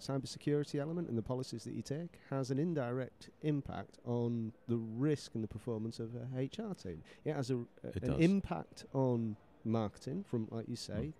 cybersecurity 0.00 0.80
element 0.80 1.08
and 1.08 1.16
the 1.16 1.22
policies 1.22 1.64
that 1.64 1.74
you 1.74 1.82
take 1.82 2.18
has 2.30 2.50
an 2.50 2.58
indirect 2.58 3.30
impact 3.42 3.98
on 4.04 4.52
the 4.68 4.76
risk 4.76 5.34
and 5.34 5.42
the 5.42 5.48
performance 5.48 5.98
of 5.98 6.10
a 6.14 6.42
HR 6.42 6.74
team. 6.74 7.02
It 7.24 7.34
has 7.34 7.50
a, 7.50 7.56
a- 7.56 7.88
It 7.94 8.02
an 8.02 8.10
does. 8.10 8.20
impact 8.20 8.84
on 8.92 9.36
marketing 9.64 10.24
from, 10.28 10.48
like 10.50 10.68
you 10.68 10.76
say, 10.76 10.92
mm. 10.92 11.12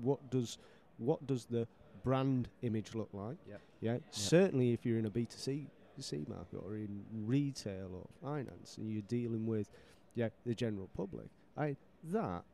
what 0.00 0.30
does 0.30 0.58
what 0.98 1.26
does 1.26 1.46
the 1.46 1.66
brand 2.04 2.48
image 2.62 2.94
look 2.94 3.08
like? 3.12 3.36
Yep. 3.48 3.60
Yeah, 3.80 3.98
certainly 4.10 4.72
if 4.72 4.86
you're 4.86 4.98
in 4.98 5.06
a 5.06 5.10
B2C 5.10 5.66
C 5.98 6.24
market 6.28 6.60
or 6.64 6.74
in 6.76 7.04
retail 7.12 7.90
or 7.94 8.06
finance 8.22 8.78
and 8.78 8.90
you're 8.90 9.02
dealing 9.02 9.46
with 9.46 9.68
yeah 10.14 10.28
the 10.46 10.54
general 10.54 10.88
public, 10.96 11.26
I 11.56 11.76
that 12.04 12.44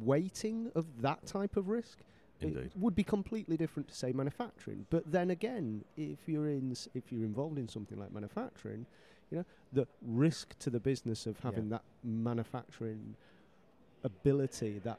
weighting 0.00 0.70
of 0.74 1.02
that 1.02 1.26
type 1.26 1.56
of 1.56 1.68
risk 1.68 1.98
it 2.40 2.72
would 2.76 2.94
be 2.94 3.04
completely 3.04 3.56
different 3.56 3.88
to 3.88 3.94
say 3.94 4.12
manufacturing. 4.12 4.86
But 4.90 5.10
then 5.10 5.30
again, 5.30 5.84
if 5.96 6.18
you're 6.26 6.48
in 6.48 6.74
if 6.94 7.10
you're 7.10 7.24
involved 7.24 7.58
in 7.58 7.68
something 7.68 7.98
like 7.98 8.12
manufacturing, 8.12 8.86
you 9.30 9.38
know 9.38 9.44
the 9.72 9.86
risk 10.02 10.58
to 10.60 10.70
the 10.70 10.80
business 10.80 11.26
of 11.26 11.38
having 11.40 11.68
that 11.70 11.82
manufacturing 12.02 13.14
ability, 14.04 14.80
that 14.84 14.98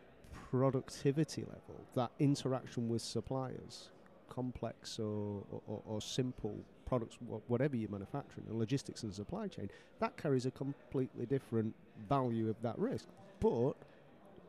productivity 0.49 1.41
level, 1.41 1.81
that 1.95 2.11
interaction 2.19 2.87
with 2.89 3.01
suppliers, 3.01 3.89
complex 4.29 4.99
or, 4.99 5.43
or, 5.51 5.61
or, 5.67 5.81
or 5.85 6.01
simple 6.01 6.55
products, 6.85 7.17
whatever 7.47 7.75
you're 7.75 7.89
manufacturing, 7.89 8.45
and 8.49 8.59
logistics 8.59 9.03
and 9.03 9.13
supply 9.13 9.47
chain, 9.47 9.69
that 9.99 10.17
carries 10.17 10.45
a 10.45 10.51
completely 10.51 11.25
different 11.25 11.73
value 12.09 12.49
of 12.49 12.61
that 12.61 12.77
risk. 12.77 13.07
But 13.39 13.73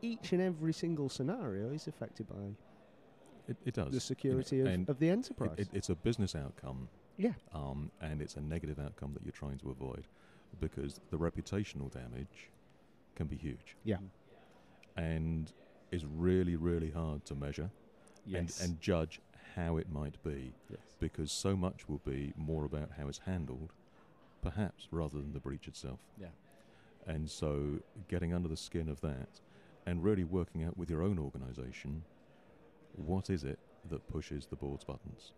each 0.01 0.33
and 0.33 0.41
every 0.41 0.73
single 0.73 1.07
scenario 1.09 1.71
is 1.71 1.87
affected 1.87 2.27
by 2.27 2.35
It, 3.47 3.57
it 3.65 3.73
does. 3.73 3.91
the 3.93 3.99
security 3.99 4.61
of, 4.61 4.67
and 4.67 4.87
of 4.89 4.99
the 4.99 5.09
It- 5.09 5.11
enterprise. 5.11 5.55
it- 5.57 5.69
it's 5.73 5.89
a 5.89 5.95
business 5.95 6.35
outcome, 6.35 6.87
yeah. 7.17 7.33
um, 7.53 7.91
and 8.01 8.21
it's 8.21 8.35
a 8.37 8.41
negative 8.41 8.79
outcome 8.79 9.13
that 9.13 9.23
you're 9.23 9.31
trying 9.33 9.57
to 9.59 9.69
avoid 9.69 10.07
because 10.61 10.99
the 11.09 11.17
reputational 11.17 11.91
damage 11.91 12.49
can 13.15 13.27
be 13.27 13.35
huge 13.35 13.75
Yeah. 13.83 13.97
and 14.95 15.51
is 15.91 16.05
really, 16.05 16.55
really 16.55 16.91
hard 16.91 17.25
to 17.25 17.35
measure 17.35 17.69
Yes. 18.25 18.59
and, 18.61 18.69
and 18.71 18.81
judge 18.81 19.19
how 19.55 19.77
it 19.77 19.91
might 19.91 20.21
be 20.23 20.53
yes. 20.69 20.79
because 20.99 21.31
so 21.31 21.55
much 21.55 21.87
will 21.89 22.01
be 22.05 22.33
more 22.37 22.65
about 22.65 22.91
how 22.97 23.07
it's 23.07 23.19
handled, 23.19 23.73
perhaps, 24.41 24.87
rather 24.91 25.17
than 25.17 25.33
the 25.33 25.39
breach 25.39 25.67
itself. 25.67 25.99
Yeah. 26.19 26.27
And 27.05 27.29
so 27.29 27.79
getting 28.07 28.33
under 28.33 28.47
the 28.47 28.57
skin 28.57 28.87
of 28.89 29.01
that 29.01 29.41
and 29.85 30.03
really 30.03 30.23
working 30.23 30.63
out 30.63 30.77
with 30.77 30.89
your 30.89 31.01
own 31.03 31.19
organisation 31.19 32.03
what 32.95 33.29
is 33.29 33.43
it 33.43 33.59
that 33.89 34.07
pushes 34.11 34.45
the 34.45 34.55
board's 34.55 34.83
buttons. 34.83 35.33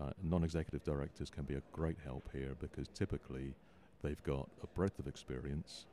Uh, 0.00 0.10
non 0.22 0.42
executive 0.44 0.82
directors 0.84 1.30
can 1.30 1.44
be 1.44 1.54
a 1.54 1.62
great 1.72 1.96
help 2.04 2.28
here 2.32 2.54
because 2.60 2.88
typically 2.94 3.54
they've 4.02 4.22
got 4.22 4.48
a 4.62 4.66
breadth 4.68 4.98
of 4.98 5.06
experience 5.06 5.86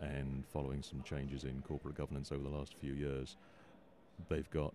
and 0.00 0.44
following 0.52 0.82
some 0.82 1.02
changes 1.02 1.44
in 1.44 1.62
corporate 1.66 1.96
governance 1.96 2.32
over 2.32 2.42
the 2.42 2.48
last 2.48 2.74
few 2.80 2.92
years, 2.94 3.36
they've 4.28 4.50
got 4.50 4.74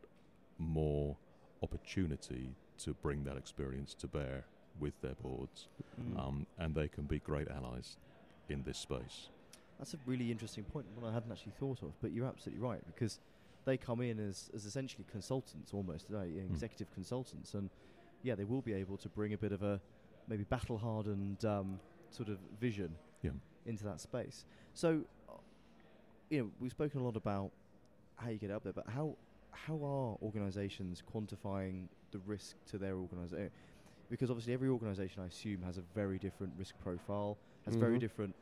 more 0.58 1.16
opportunity 1.62 2.50
to 2.78 2.94
bring 3.02 3.24
that 3.24 3.38
experience 3.38 3.94
to 3.94 4.08
bear 4.08 4.46
with 4.80 4.94
their 5.02 5.16
boards 5.22 5.68
Mm. 6.00 6.18
um, 6.20 6.48
and 6.58 6.74
they 6.74 6.88
can 6.88 7.04
be 7.04 7.20
great 7.20 7.50
allies 7.50 7.98
in 8.48 8.64
this 8.64 8.78
space. 8.78 9.30
That's 9.78 9.94
a 9.94 9.98
really 10.06 10.32
interesting 10.32 10.64
point, 10.64 10.86
one 10.96 11.10
I 11.10 11.14
hadn't 11.14 11.32
actually 11.32 11.54
thought 11.60 11.82
of. 11.84 11.92
But 12.02 12.12
you're 12.12 12.26
absolutely 12.28 12.64
right 12.66 12.82
because 12.86 13.20
they 13.70 13.78
come 13.78 14.02
in 14.02 14.20
as, 14.20 14.50
as 14.54 14.66
essentially 14.66 15.06
consultants 15.12 15.74
almost 15.74 16.08
today, 16.08 16.30
Hmm. 16.32 16.54
executive 16.54 16.92
consultants, 16.94 17.54
and 17.54 17.70
yeah, 18.24 18.36
they 18.36 18.44
will 18.46 18.62
be 18.62 18.74
able 18.74 18.98
to 18.98 19.10
bring 19.10 19.34
a 19.34 19.38
bit 19.38 19.52
of 19.52 19.62
a 19.62 19.80
maybe 20.28 20.44
battle 20.44 20.78
hardened 20.78 21.46
um, 21.46 21.80
sort 22.10 22.30
of 22.30 22.40
vision 22.60 22.96
Yeah. 23.22 23.32
into 23.66 23.84
that 23.84 24.00
space. 24.02 24.46
So, 24.74 25.04
uh, 25.30 25.34
you 26.30 26.40
know, 26.40 26.52
we've 26.60 26.72
spoken 26.72 27.00
a 27.02 27.04
lot 27.04 27.16
about 27.16 27.52
how 28.16 28.30
you 28.30 28.40
get 28.40 28.52
up 28.52 28.64
there, 28.64 28.74
but 28.74 28.88
how 28.90 29.16
how 29.52 29.76
are 29.84 30.16
organisations 30.22 31.02
quantifying 31.14 31.88
the 32.12 32.20
risk 32.20 32.56
to 32.72 32.78
their 32.78 32.96
organisation? 32.98 33.52
Because 34.10 34.30
obviously, 34.32 34.54
every 34.54 34.70
organisation, 34.70 35.22
I 35.24 35.28
assume, 35.28 35.62
has 35.64 35.78
a 35.78 35.84
very 35.94 36.18
different 36.18 36.54
risk 36.58 36.74
profile, 36.80 37.38
has 37.66 37.76
very 37.76 37.98
Mhm. 37.98 38.00
different 38.00 38.36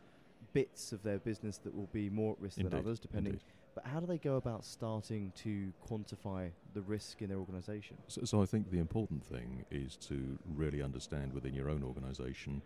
bits 0.53 0.93
of 0.93 1.01
their 1.03 1.19
business 1.19 1.57
that 1.59 1.73
will 1.73 1.89
be 1.91 2.09
more 2.09 2.33
at 2.33 2.39
risk 2.39 2.57
than 2.57 2.73
others, 2.73 2.99
depending. 2.99 3.33
indeed. 3.33 3.43
But 3.77 3.85
how 3.85 3.99
do 3.99 4.07
they 4.07 4.17
go 4.17 4.37
about 4.37 4.65
starting 4.65 5.31
to 5.43 5.71
quantify 5.87 6.49
the 6.73 6.81
risk 6.81 7.21
in 7.21 7.29
their 7.29 7.37
organisation? 7.37 7.95
So, 8.07 8.21
so 8.23 8.41
I 8.41 8.47
think 8.47 8.71
the 8.71 8.79
important 8.79 9.23
thing 9.23 9.65
is 9.69 9.95
to 10.07 10.39
really 10.55 10.81
understand 10.81 11.31
within 11.31 11.53
your 11.53 11.69
own 11.69 11.83
organisation 11.83 12.63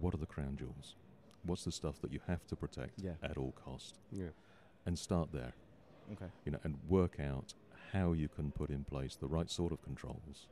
what 0.00 0.14
are 0.14 0.16
the 0.16 0.26
crown 0.26 0.56
jewels, 0.58 0.96
what's 1.44 1.62
the 1.62 1.70
stuff 1.70 2.00
that 2.00 2.12
you 2.12 2.18
have 2.26 2.44
to 2.48 2.56
protect 2.56 3.00
Yeah. 3.00 3.12
at 3.22 3.36
all 3.36 3.52
cost, 3.52 4.00
Yeah. 4.10 4.30
and 4.84 4.98
start 4.98 5.30
there. 5.30 5.52
Okay. 6.10 6.26
You 6.44 6.50
know, 6.50 6.58
and 6.64 6.76
work 6.88 7.20
out 7.20 7.54
how 7.92 8.12
you 8.12 8.28
can 8.28 8.50
put 8.50 8.70
in 8.70 8.82
place 8.82 9.14
the 9.14 9.28
right 9.28 9.48
sort 9.48 9.70
of 9.70 9.80
controls 9.82 10.48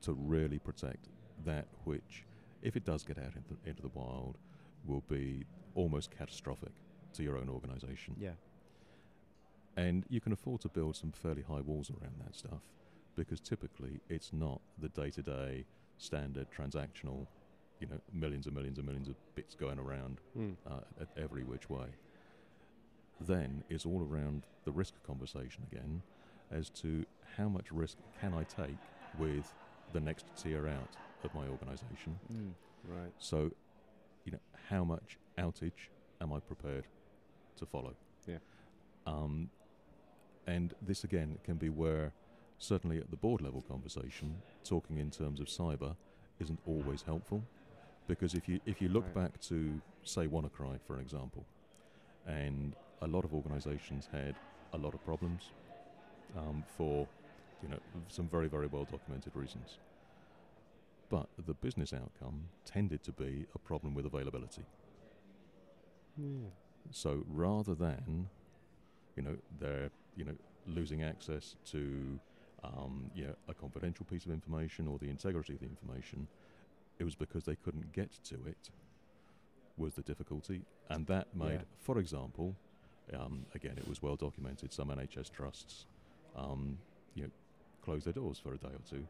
to 0.00 0.14
really 0.14 0.58
protect 0.58 1.08
that 1.44 1.66
which, 1.84 2.24
if 2.62 2.74
it 2.74 2.86
does 2.86 3.04
get 3.04 3.18
out 3.18 3.34
into, 3.36 3.54
into 3.66 3.82
the 3.82 3.90
wild, 3.92 4.38
will 4.86 5.02
be 5.10 5.44
almost 5.74 6.10
catastrophic 6.10 6.72
to 7.12 7.22
your 7.22 7.36
own 7.36 7.50
organisation. 7.50 8.16
Yeah. 8.18 8.30
And 9.76 10.04
you 10.08 10.20
can 10.20 10.32
afford 10.32 10.62
to 10.62 10.68
build 10.68 10.96
some 10.96 11.12
fairly 11.12 11.42
high 11.42 11.60
walls 11.60 11.90
around 11.90 12.14
that 12.24 12.34
stuff 12.34 12.60
because 13.14 13.40
typically 13.40 14.00
it's 14.08 14.32
not 14.32 14.60
the 14.78 14.88
day 14.88 15.10
to 15.10 15.22
day 15.22 15.64
standard 15.98 16.46
transactional, 16.50 17.26
you 17.80 17.86
know, 17.86 18.00
millions 18.12 18.46
and 18.46 18.54
millions 18.54 18.78
and 18.78 18.86
millions 18.86 19.08
of 19.08 19.14
bits 19.34 19.54
going 19.54 19.78
around 19.78 20.20
Mm. 20.38 20.56
uh, 20.66 20.80
at 21.00 21.08
every 21.16 21.44
which 21.44 21.68
way. 21.68 21.86
Then 23.20 23.64
it's 23.70 23.86
all 23.86 24.02
around 24.02 24.42
the 24.64 24.72
risk 24.72 24.94
conversation 25.06 25.62
again 25.70 26.02
as 26.50 26.68
to 26.70 27.04
how 27.36 27.48
much 27.48 27.70
risk 27.72 27.96
can 28.20 28.34
I 28.34 28.44
take 28.44 28.76
with 29.18 29.52
the 29.92 30.00
next 30.00 30.26
tier 30.36 30.68
out 30.68 30.96
of 31.24 31.34
my 31.34 31.46
organisation. 31.48 32.18
Mm. 32.32 32.52
Right. 32.84 33.12
So, 33.18 33.50
you 34.24 34.32
know, 34.32 34.38
how 34.68 34.84
much 34.84 35.18
outage 35.38 35.88
am 36.20 36.32
I 36.32 36.40
prepared 36.40 36.84
to 37.56 37.66
follow? 37.66 37.94
Yeah. 38.26 38.38
Um, 39.06 39.48
and 40.46 40.74
this 40.80 41.04
again 41.04 41.38
can 41.44 41.58
be 41.58 41.68
where, 41.70 42.14
certainly 42.58 42.98
at 42.98 43.10
the 43.10 43.16
board 43.16 43.40
level 43.40 43.62
conversation, 43.62 44.42
talking 44.64 44.98
in 44.98 45.10
terms 45.10 45.40
of 45.40 45.46
cyber 45.48 45.96
isn't 46.38 46.60
always 46.64 47.02
helpful, 47.02 47.48
because 48.06 48.34
if 48.34 48.48
you 48.48 48.60
if 48.66 48.80
you 48.80 48.88
look 48.88 49.06
Right. 49.06 49.14
back 49.14 49.40
to 49.40 49.82
say 50.02 50.26
WannaCry 50.28 50.80
for 50.82 51.00
example, 51.00 51.48
and 52.24 52.76
a 53.00 53.06
lot 53.06 53.24
of 53.24 53.34
organisations 53.34 54.08
had 54.12 54.40
a 54.72 54.78
lot 54.78 54.94
of 54.94 55.02
problems 55.04 55.52
um, 56.36 56.64
for 56.66 57.10
you 57.60 57.68
know 57.68 57.80
some 58.08 58.28
very 58.28 58.48
very 58.48 58.66
well 58.66 58.84
documented 58.86 59.34
reasons. 59.36 59.80
But 61.08 61.30
the 61.36 61.52
business 61.54 61.92
outcome 61.92 62.52
tended 62.64 63.02
to 63.02 63.12
be 63.12 63.46
a 63.54 63.58
problem 63.58 63.92
with 63.94 64.06
availability. 64.06 64.68
Yeah. 66.16 66.50
So 66.90 67.24
rather 67.26 67.74
than, 67.74 68.30
you 69.16 69.22
know, 69.22 69.38
they're 69.50 69.90
you 70.16 70.24
know 70.24 70.34
losing 70.66 71.02
access 71.04 71.54
to, 71.64 72.18
um, 72.64 73.08
you 73.14 73.24
know, 73.24 73.34
a 73.48 73.54
confidential 73.54 74.04
piece 74.04 74.24
of 74.26 74.32
information 74.32 74.88
or 74.88 74.98
the 74.98 75.08
integrity 75.08 75.52
of 75.54 75.60
the 75.60 75.66
information, 75.66 76.26
it 76.98 77.04
was 77.04 77.14
because 77.14 77.44
they 77.44 77.54
couldn't 77.54 77.92
get 77.92 78.10
to 78.24 78.34
it. 78.46 78.70
Was 79.78 79.94
the 79.94 80.02
difficulty, 80.02 80.62
and 80.88 81.06
that 81.06 81.36
made, 81.36 81.52
Yeah. 81.60 81.62
for 81.78 81.98
example, 81.98 82.56
um, 83.12 83.44
again, 83.54 83.76
it 83.78 83.86
was 83.86 84.00
well 84.02 84.16
documented. 84.16 84.72
Some 84.72 84.88
NHS 84.90 85.28
trusts, 85.30 85.86
um, 86.34 86.78
you 87.14 87.24
know, 87.24 87.30
closed 87.82 88.06
their 88.06 88.14
doors 88.14 88.38
for 88.38 88.54
a 88.54 88.58
day 88.58 88.68
or 88.72 88.80
two, 88.90 89.06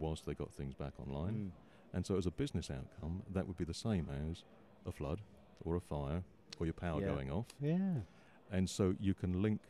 whilst 0.00 0.26
they 0.26 0.34
got 0.34 0.52
things 0.52 0.74
back 0.74 0.92
online. 0.98 1.34
Mm. 1.34 1.50
And 1.96 2.04
so, 2.04 2.16
as 2.18 2.26
a 2.26 2.32
business 2.32 2.70
outcome, 2.72 3.22
that 3.32 3.46
would 3.46 3.56
be 3.56 3.64
the 3.64 3.72
same 3.72 4.08
as 4.10 4.42
a 4.84 4.90
flood 4.92 5.20
or 5.64 5.76
a 5.76 5.80
fire 5.80 6.24
or 6.58 6.66
your 6.66 6.72
power 6.74 7.00
Yeah. 7.00 7.06
going 7.06 7.30
off. 7.30 7.46
Yeah. 7.60 8.00
And 8.50 8.68
so, 8.68 8.96
you 8.98 9.14
can 9.14 9.40
link 9.40 9.60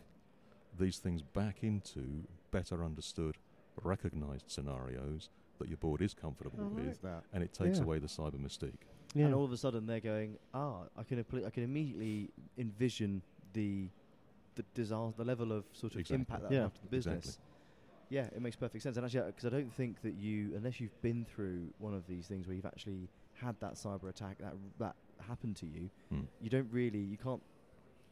these 0.78 0.98
things 0.98 1.22
back 1.22 1.62
into 1.62 2.26
better 2.50 2.84
understood, 2.84 3.36
recognized 3.82 4.50
scenarios 4.50 5.28
that 5.58 5.64
that 5.64 5.68
your 5.68 5.76
board 5.76 6.02
is 6.02 6.14
comfortable 6.14 6.58
I 6.60 6.74
with, 6.74 7.00
that. 7.02 7.22
and 7.32 7.42
it 7.44 7.52
takes 7.52 7.78
Yeah. 7.78 7.84
away 7.84 7.98
the 8.00 8.08
cyber 8.08 8.34
mystique. 8.40 8.74
Yeah. 9.14 9.26
And 9.26 9.34
all 9.34 9.44
of 9.44 9.52
a 9.52 9.56
sudden 9.56 9.86
they're 9.86 10.00
going, 10.00 10.36
ah, 10.52 10.88
I 10.96 11.04
can 11.04 11.22
appli- 11.22 11.46
I 11.46 11.50
can 11.50 11.62
immediately 11.62 12.30
envision 12.58 13.22
the 13.52 13.88
the 14.56 14.64
disaster, 14.74 15.16
the 15.16 15.24
level 15.24 15.50
of 15.52 15.64
sort 15.72 15.94
of 15.94 16.00
Exactly. 16.00 16.14
impact 16.20 16.42
that 16.42 16.52
Yeah. 16.52 16.58
would 16.58 16.62
have 16.64 16.74
to 16.74 16.82
the 16.82 16.88
business. 16.88 17.16
Exactly. 17.24 17.44
Yeah, 18.10 18.26
it 18.26 18.40
makes 18.42 18.56
perfect 18.56 18.82
sense. 18.82 18.96
And 18.96 19.04
actually, 19.06 19.26
because 19.26 19.46
I 19.46 19.50
don't 19.50 19.72
think 19.72 20.00
that 20.02 20.14
you, 20.14 20.54
unless 20.56 20.78
you've 20.80 21.00
been 21.02 21.24
through 21.24 21.72
one 21.78 21.92
of 21.94 22.06
these 22.06 22.26
things 22.28 22.46
where 22.46 22.54
you've 22.54 22.66
actually 22.66 23.08
had 23.34 23.58
that 23.60 23.74
cyber 23.74 24.08
attack 24.08 24.38
that 24.38 24.54
that 24.78 24.94
happened 25.20 25.56
to 25.56 25.66
you, 25.66 25.88
Hmm. 26.10 26.22
you 26.40 26.50
don't 26.50 26.70
really, 26.72 27.00
you 27.00 27.16
can't, 27.16 27.42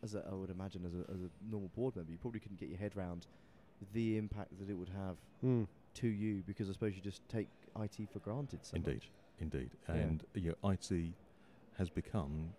as 0.02 0.14
a, 0.14 0.24
I 0.30 0.34
would 0.34 0.50
imagine, 0.50 0.84
as 0.84 0.94
a, 0.94 0.98
as 1.12 1.20
a 1.22 1.30
normal 1.50 1.70
board 1.76 1.96
member, 1.96 2.10
you 2.12 2.18
probably 2.18 2.40
couldn't 2.40 2.58
get 2.60 2.68
your 2.68 2.78
head 2.78 2.92
around 2.96 3.26
the 3.92 4.16
impact 4.18 4.58
that 4.58 4.70
it 4.70 4.74
would 4.74 4.88
have 4.90 5.16
Mm. 5.44 5.66
to 5.94 6.06
you 6.08 6.42
because 6.46 6.68
I 6.68 6.72
suppose 6.72 6.94
you 6.94 7.00
just 7.02 7.28
take 7.28 7.48
IT 7.80 8.08
for 8.12 8.20
granted. 8.20 8.60
So 8.62 8.76
Indeed. 8.76 8.94
much. 8.94 9.10
Indeed, 9.40 9.70
Yeah. 9.88 9.94
and 9.96 10.24
you 10.34 10.54
know, 10.62 10.70
IT 10.70 11.14
has 11.78 11.90
become 11.90 12.50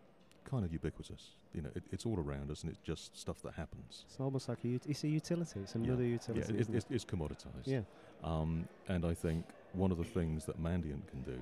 kind 0.44 0.66
of 0.66 0.74
ubiquitous. 0.74 1.36
You 1.54 1.62
know, 1.62 1.70
it, 1.76 1.84
it's 1.92 2.06
all 2.06 2.20
around 2.20 2.52
us, 2.52 2.64
and 2.64 2.70
it's 2.72 2.82
just 2.82 3.18
stuff 3.18 3.42
that 3.44 3.54
happens. 3.54 4.04
It's 4.08 4.20
almost 4.20 4.50
like 4.50 4.64
a 4.66 4.76
ut- 4.76 4.86
it's 4.88 5.04
a 5.06 5.08
utility. 5.08 5.62
It's 5.62 5.76
another 5.76 6.04
Yeah, 6.04 6.10
utility. 6.20 6.54
it, 6.54 6.60
isn't 6.60 6.76
it's, 6.76 6.86
it? 6.90 6.94
it's 6.96 7.06
commoditized. 7.06 7.66
yeah. 7.68 7.82
Um, 8.24 8.68
and 8.90 9.06
I 9.06 9.14
think 9.14 9.46
one 9.74 9.92
of 9.92 9.98
the 9.98 10.04
things 10.04 10.44
that 10.46 10.62
Mandiant 10.62 11.08
can 11.08 11.22
do 11.22 11.40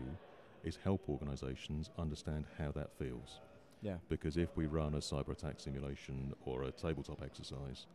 is 0.64 0.78
help 0.84 1.10
organisations 1.10 1.90
understand 1.98 2.46
how 2.60 2.72
that 2.74 2.92
feels. 3.00 3.40
Yeah. 3.82 3.96
Because 4.10 4.38
if 4.38 4.56
we 4.56 4.68
run 4.68 4.94
a 4.94 5.00
cyber 5.00 5.32
attack 5.32 5.60
simulation 5.60 6.34
or 6.46 6.64
a 6.64 6.72
tabletop 6.72 7.22
exercise, 7.24 7.88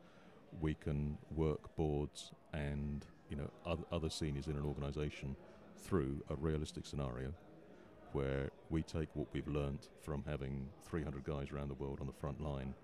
we 0.60 0.74
can 0.74 1.16
work 1.34 1.74
boards 1.76 2.32
and 2.52 3.04
you 3.28 3.36
know 3.36 3.50
other, 3.64 3.84
other 3.92 4.10
seniors 4.10 4.46
in 4.46 4.56
an 4.56 4.64
organisation 4.64 5.36
through 5.78 6.22
a 6.30 6.34
realistic 6.36 6.86
scenario 6.86 7.32
where 8.12 8.50
we 8.70 8.82
take 8.82 9.08
what 9.14 9.26
we've 9.32 9.48
learnt 9.48 9.88
from 10.02 10.24
having 10.26 10.68
300 10.88 11.24
guys 11.24 11.50
around 11.50 11.68
the 11.68 11.74
world 11.74 11.98
on 12.00 12.06
the 12.06 12.12
front 12.12 12.40
line 12.40 12.74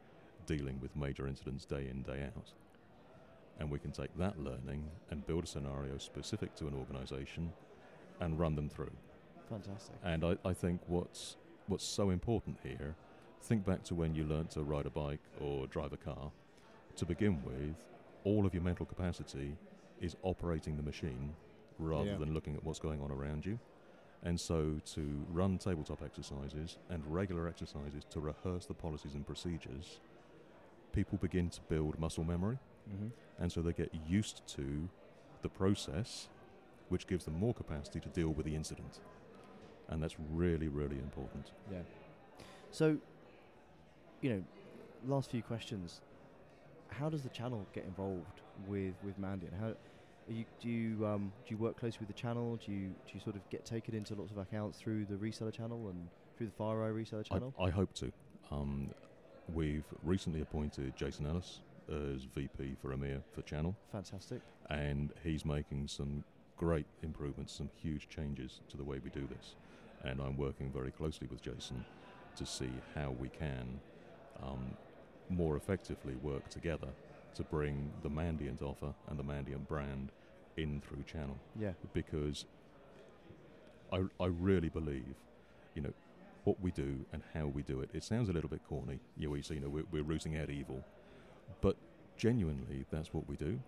dealing 0.46 0.78
with 0.80 0.94
major 0.96 1.26
incidents 1.26 1.64
day 1.64 1.88
in 1.88 2.02
day 2.02 2.28
out 2.36 2.52
and 3.58 3.70
we 3.70 3.78
can 3.78 3.92
take 3.92 4.16
that 4.18 4.38
learning 4.38 4.84
and 5.10 5.26
build 5.26 5.44
a 5.44 5.46
scenario 5.46 5.96
specific 5.98 6.54
to 6.56 6.66
an 6.66 6.74
organisation 6.74 7.52
and 8.20 8.38
run 8.38 8.54
them 8.56 8.68
through. 8.68 8.90
Fantastic. 9.48 9.94
And 10.02 10.24
I, 10.24 10.36
I 10.44 10.52
think 10.52 10.80
what's 10.86 11.36
what's 11.66 11.84
so 11.84 12.10
important 12.10 12.58
here, 12.62 12.94
think 13.42 13.64
back 13.64 13.82
to 13.84 13.94
when 13.94 14.14
you 14.14 14.24
learnt 14.24 14.50
to 14.52 14.62
ride 14.62 14.86
a 14.86 14.90
bike 14.90 15.20
or 15.40 15.66
drive 15.66 15.92
a 15.92 15.96
car. 15.96 16.30
To 16.96 17.06
begin 17.06 17.42
with, 17.44 17.74
all 18.24 18.46
of 18.46 18.54
your 18.54 18.62
mental 18.62 18.86
capacity 18.86 19.56
is 20.00 20.16
operating 20.22 20.76
the 20.76 20.82
machine 20.82 21.34
rather 21.78 22.10
Yeah. 22.10 22.16
than 22.18 22.34
looking 22.34 22.54
at 22.54 22.62
what's 22.64 22.78
going 22.78 23.00
on 23.00 23.10
around 23.10 23.44
you. 23.46 23.58
And 24.24 24.38
so 24.38 24.78
to 24.94 25.26
run 25.30 25.58
tabletop 25.58 26.02
exercises 26.02 26.78
and 26.90 27.04
regular 27.06 27.48
exercises 27.48 28.04
to 28.10 28.20
rehearse 28.20 28.66
the 28.66 28.74
policies 28.74 29.14
and 29.14 29.26
procedures, 29.26 30.00
people 30.92 31.18
begin 31.18 31.50
to 31.50 31.60
build 31.62 31.98
muscle 31.98 32.24
memory 32.24 32.58
Mm-hmm. 32.90 33.08
and 33.42 33.52
so 33.52 33.62
they 33.62 33.72
get 33.72 33.94
used 34.08 34.44
to 34.48 34.88
the 35.42 35.48
process, 35.48 36.28
which 36.88 37.06
gives 37.06 37.24
them 37.24 37.34
more 37.34 37.54
capacity 37.54 38.00
to 38.00 38.08
deal 38.08 38.30
with 38.30 38.44
the 38.44 38.56
incident. 38.56 39.00
And 39.92 40.02
that's 40.02 40.16
really, 40.32 40.68
really 40.68 40.96
important. 40.96 41.50
Yeah. 41.70 41.78
So, 42.70 42.96
you 44.22 44.30
know, 44.30 44.42
last 45.06 45.30
few 45.30 45.42
questions. 45.42 46.00
How 46.88 47.08
does 47.10 47.22
the 47.22 47.28
channel 47.28 47.66
get 47.74 47.84
involved 47.84 48.40
with 48.66 48.94
with 49.04 49.20
Mandiant? 49.20 49.58
How 49.60 49.68
are 49.68 49.76
you, 50.28 50.44
do 50.60 50.68
you 50.68 51.06
um, 51.06 51.32
do 51.46 51.54
you 51.54 51.58
work 51.58 51.78
closely 51.78 51.98
with 52.00 52.08
the 52.08 52.20
channel? 52.20 52.58
Do 52.64 52.72
you 52.72 52.88
do 52.88 53.12
you 53.12 53.20
sort 53.20 53.36
of 53.36 53.48
get 53.50 53.64
taken 53.66 53.94
into 53.94 54.14
lots 54.14 54.30
of 54.30 54.38
accounts 54.38 54.78
through 54.78 55.04
the 55.06 55.16
reseller 55.16 55.52
channel 55.52 55.88
and 55.90 56.08
through 56.36 56.46
the 56.46 56.62
FireEye 56.62 56.94
reseller 56.94 57.24
I, 57.30 57.34
channel? 57.34 57.54
I 57.60 57.70
hope 57.70 57.92
to. 57.94 58.12
Um, 58.50 58.90
we've 59.52 59.84
recently 60.02 60.40
appointed 60.40 60.96
Jason 60.96 61.26
Ellis 61.26 61.60
as 61.88 62.24
VP 62.34 62.76
for 62.80 62.94
EMEA 62.94 63.22
for 63.34 63.42
Channel, 63.42 63.74
Fantastic. 63.90 64.40
and 64.70 65.12
he's 65.24 65.44
making 65.44 65.88
some 65.88 66.24
great 66.56 66.86
improvements, 67.02 67.52
some 67.52 67.68
huge 67.82 68.08
changes 68.08 68.60
to 68.68 68.76
the 68.76 68.84
way 68.84 69.00
we 69.02 69.10
do 69.10 69.26
this. 69.26 69.56
And 70.04 70.20
I'm 70.20 70.36
working 70.36 70.70
very 70.72 70.90
closely 70.90 71.28
with 71.30 71.42
Jason 71.42 71.84
to 72.36 72.46
see 72.46 72.70
how 72.94 73.10
we 73.20 73.28
can 73.28 73.80
um, 74.42 74.76
more 75.28 75.56
effectively 75.56 76.14
work 76.22 76.48
together 76.48 76.88
to 77.34 77.42
bring 77.44 77.90
the 78.02 78.08
Mandiant 78.10 78.62
offer 78.62 78.92
and 79.08 79.18
the 79.18 79.22
Mandiant 79.24 79.66
brand 79.68 80.10
in 80.56 80.80
through 80.80 81.02
Channel 81.04 81.38
Yeah. 81.58 81.72
because 81.94 82.44
I, 83.92 84.02
I 84.20 84.26
really 84.26 84.68
believe, 84.68 85.14
you 85.74 85.82
know, 85.82 85.92
what 86.44 86.60
we 86.60 86.70
do 86.72 87.04
and 87.12 87.22
how 87.32 87.46
we 87.46 87.62
do 87.62 87.80
it. 87.80 87.90
It 87.94 88.02
sounds 88.02 88.28
a 88.28 88.32
little 88.32 88.50
bit 88.50 88.60
corny. 88.68 88.98
You 89.16 89.28
know, 89.28 89.34
you 89.36 89.60
know, 89.60 89.68
we're, 89.68 89.84
we're 89.92 90.02
rooting 90.02 90.36
out 90.36 90.50
evil, 90.50 90.84
but 91.60 91.76
genuinely, 92.16 92.84
that's 92.90 93.14
what 93.14 93.28
we 93.28 93.36
do. 93.36 93.60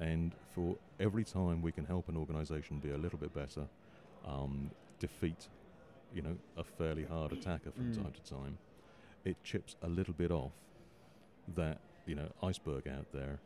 And 0.00 0.32
for 0.54 0.76
every 0.98 1.24
time 1.24 1.60
we 1.60 1.72
can 1.72 1.84
help 1.84 2.08
an 2.08 2.16
organisation 2.16 2.78
be 2.78 2.90
a 2.90 2.96
little 2.96 3.18
bit 3.18 3.34
better, 3.34 3.66
um, 4.26 4.70
defeat, 4.98 5.48
you 6.14 6.22
know, 6.22 6.36
a 6.56 6.64
fairly 6.64 7.04
hard 7.04 7.32
attacker 7.32 7.70
from 7.70 7.92
Mm. 7.92 8.02
time 8.02 8.12
to 8.12 8.22
time, 8.22 8.58
it 9.24 9.36
chips 9.44 9.76
a 9.82 9.88
little 9.88 10.14
bit 10.14 10.30
off 10.30 10.52
that 11.54 11.80
you 12.06 12.14
know 12.14 12.28
iceberg 12.42 12.86
out 12.88 13.06
there 13.12 13.40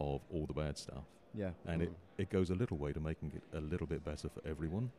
of 0.00 0.20
all 0.30 0.46
the 0.46 0.52
bad 0.54 0.76
stuff 0.78 1.04
Yeah. 1.34 1.52
and 1.66 1.82
it, 1.82 1.92
it 2.18 2.28
goes 2.30 2.50
a 2.50 2.54
little 2.54 2.76
way 2.78 2.92
to 2.92 3.00
making 3.00 3.32
it 3.34 3.42
a 3.56 3.60
little 3.60 3.86
bit 3.86 4.04
better 4.04 4.28
for 4.28 4.40
everyone. 4.46 4.90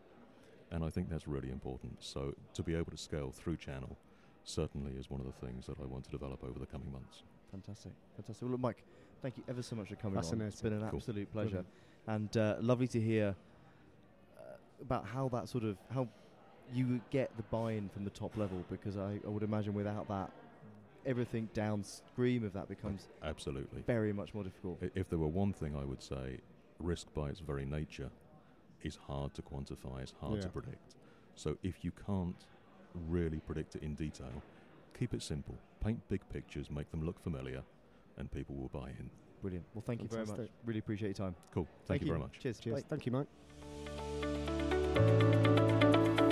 And 0.71 0.83
I 0.83 0.89
think 0.89 1.09
that's 1.09 1.27
really 1.27 1.49
important. 1.49 2.03
So 2.03 2.33
to 2.55 2.63
be 2.63 2.75
able 2.75 2.91
to 2.91 2.97
scale 2.97 3.31
through 3.31 3.57
channel 3.57 3.97
certainly 4.43 4.93
is 4.93 5.09
one 5.09 5.21
of 5.21 5.25
the 5.27 5.45
things 5.47 5.65
that 5.67 5.79
I 5.79 5.85
want 5.85 6.03
to 6.05 6.09
develop 6.11 6.43
over 6.43 6.59
the 6.59 6.65
coming 6.65 6.91
months. 6.91 7.23
Fantastic. 7.51 7.93
Fantastic. 8.15 8.41
Well, 8.41 8.51
look, 8.51 8.59
Mike, 8.59 8.83
thank 9.21 9.37
you 9.37 9.43
ever 9.47 9.61
so 9.61 9.75
much 9.75 9.87
for 9.89 9.95
coming 9.95 10.17
on. 10.17 10.23
It's 10.23 10.29
Fascinating. 10.31 10.61
been 10.63 10.73
an 10.83 10.89
Cool. 10.89 10.97
absolute 10.99 11.31
pleasure. 11.31 11.63
Brilliant. 11.63 11.67
and 12.07 12.37
uh, 12.37 12.57
lovely 12.61 12.87
to 12.89 12.99
hear 12.99 13.35
uh, 14.37 14.41
about 14.81 15.05
how 15.05 15.29
that 15.29 15.47
sort 15.47 15.63
of 15.63 15.77
how 15.91 16.07
you 16.73 16.87
would 16.87 17.09
get 17.09 17.35
the 17.37 17.43
buy-in 17.43 17.89
from 17.89 18.03
the 18.03 18.09
top 18.09 18.35
level 18.37 18.63
because 18.69 18.97
I, 18.97 19.19
I 19.25 19.29
would 19.29 19.43
imagine 19.43 19.73
without 19.73 20.07
that 20.09 20.31
everything 21.05 21.49
downstream 21.53 22.43
of 22.43 22.53
that 22.53 22.67
becomes 22.67 23.07
Absolutely. 23.23 23.81
very 23.87 24.11
much 24.11 24.33
more 24.33 24.43
difficult. 24.43 24.83
If 24.93 25.09
there 25.09 25.19
were 25.19 25.27
one 25.27 25.53
thing 25.53 25.75
I 25.75 25.85
would 25.85 26.03
say, 26.03 26.39
risk 26.79 27.07
by 27.13 27.29
its 27.29 27.39
very 27.39 27.65
nature 27.65 28.09
is 28.83 28.95
hard 28.95 29.33
to 29.35 29.41
quantify, 29.41 30.03
is 30.03 30.13
hard 30.19 30.41
to 30.41 30.49
predict. 30.49 30.95
So 31.35 31.57
if 31.63 31.83
you 31.83 31.91
can't 32.05 32.45
really 32.93 33.39
predict 33.39 33.75
it 33.75 33.83
in 33.83 33.95
detail, 33.95 34.43
keep 34.97 35.13
it 35.13 35.23
simple. 35.23 35.57
Paint 35.83 36.01
big 36.09 36.21
pictures, 36.29 36.69
make 36.69 36.91
them 36.91 37.05
look 37.05 37.19
familiar, 37.19 37.63
and 38.17 38.31
people 38.31 38.55
will 38.55 38.69
buy 38.69 38.89
in. 38.89 39.09
Brilliant. 39.41 39.65
Well, 39.73 39.83
thank 39.85 40.01
you 40.01 40.07
very 40.07 40.21
much. 40.21 40.29
Fantastic. 40.35 40.55
Really 40.65 40.79
appreciate 40.79 41.17
your 41.17 41.27
time. 41.27 41.35
Cool. 41.53 41.67
Thank, 41.85 42.01
you 42.01 42.07
very 42.07 42.19
much. 42.19 42.39
Cheers. 42.39 42.59
Cheers. 42.59 42.81
Bye. 42.81 42.87
Thank 42.89 43.05
you, 43.05 43.11
Mike. 45.53 45.66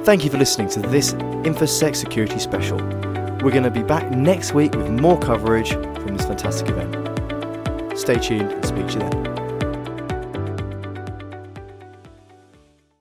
Thank 0.05 0.23
you 0.23 0.29
for 0.29 0.37
listening 0.37 0.69
to 0.69 0.81
this 0.81 1.13
InfoSec 1.13 1.95
Security 1.95 2.37
Special. 2.37 2.77
We're 2.77 3.49
going 3.49 3.63
to 3.63 3.71
be 3.71 3.81
back 3.81 4.11
next 4.11 4.53
week 4.53 4.75
with 4.75 4.87
more 4.87 5.17
coverage 5.17 5.71
from 5.71 6.15
this 6.15 6.27
fantastic 6.27 6.69
event. 6.69 7.97
Stay 7.97 8.19
tuned 8.19 8.51
and 8.51 8.63
speak 8.63 8.85
to 8.89 8.93
you 8.93 8.99
then. 8.99 9.34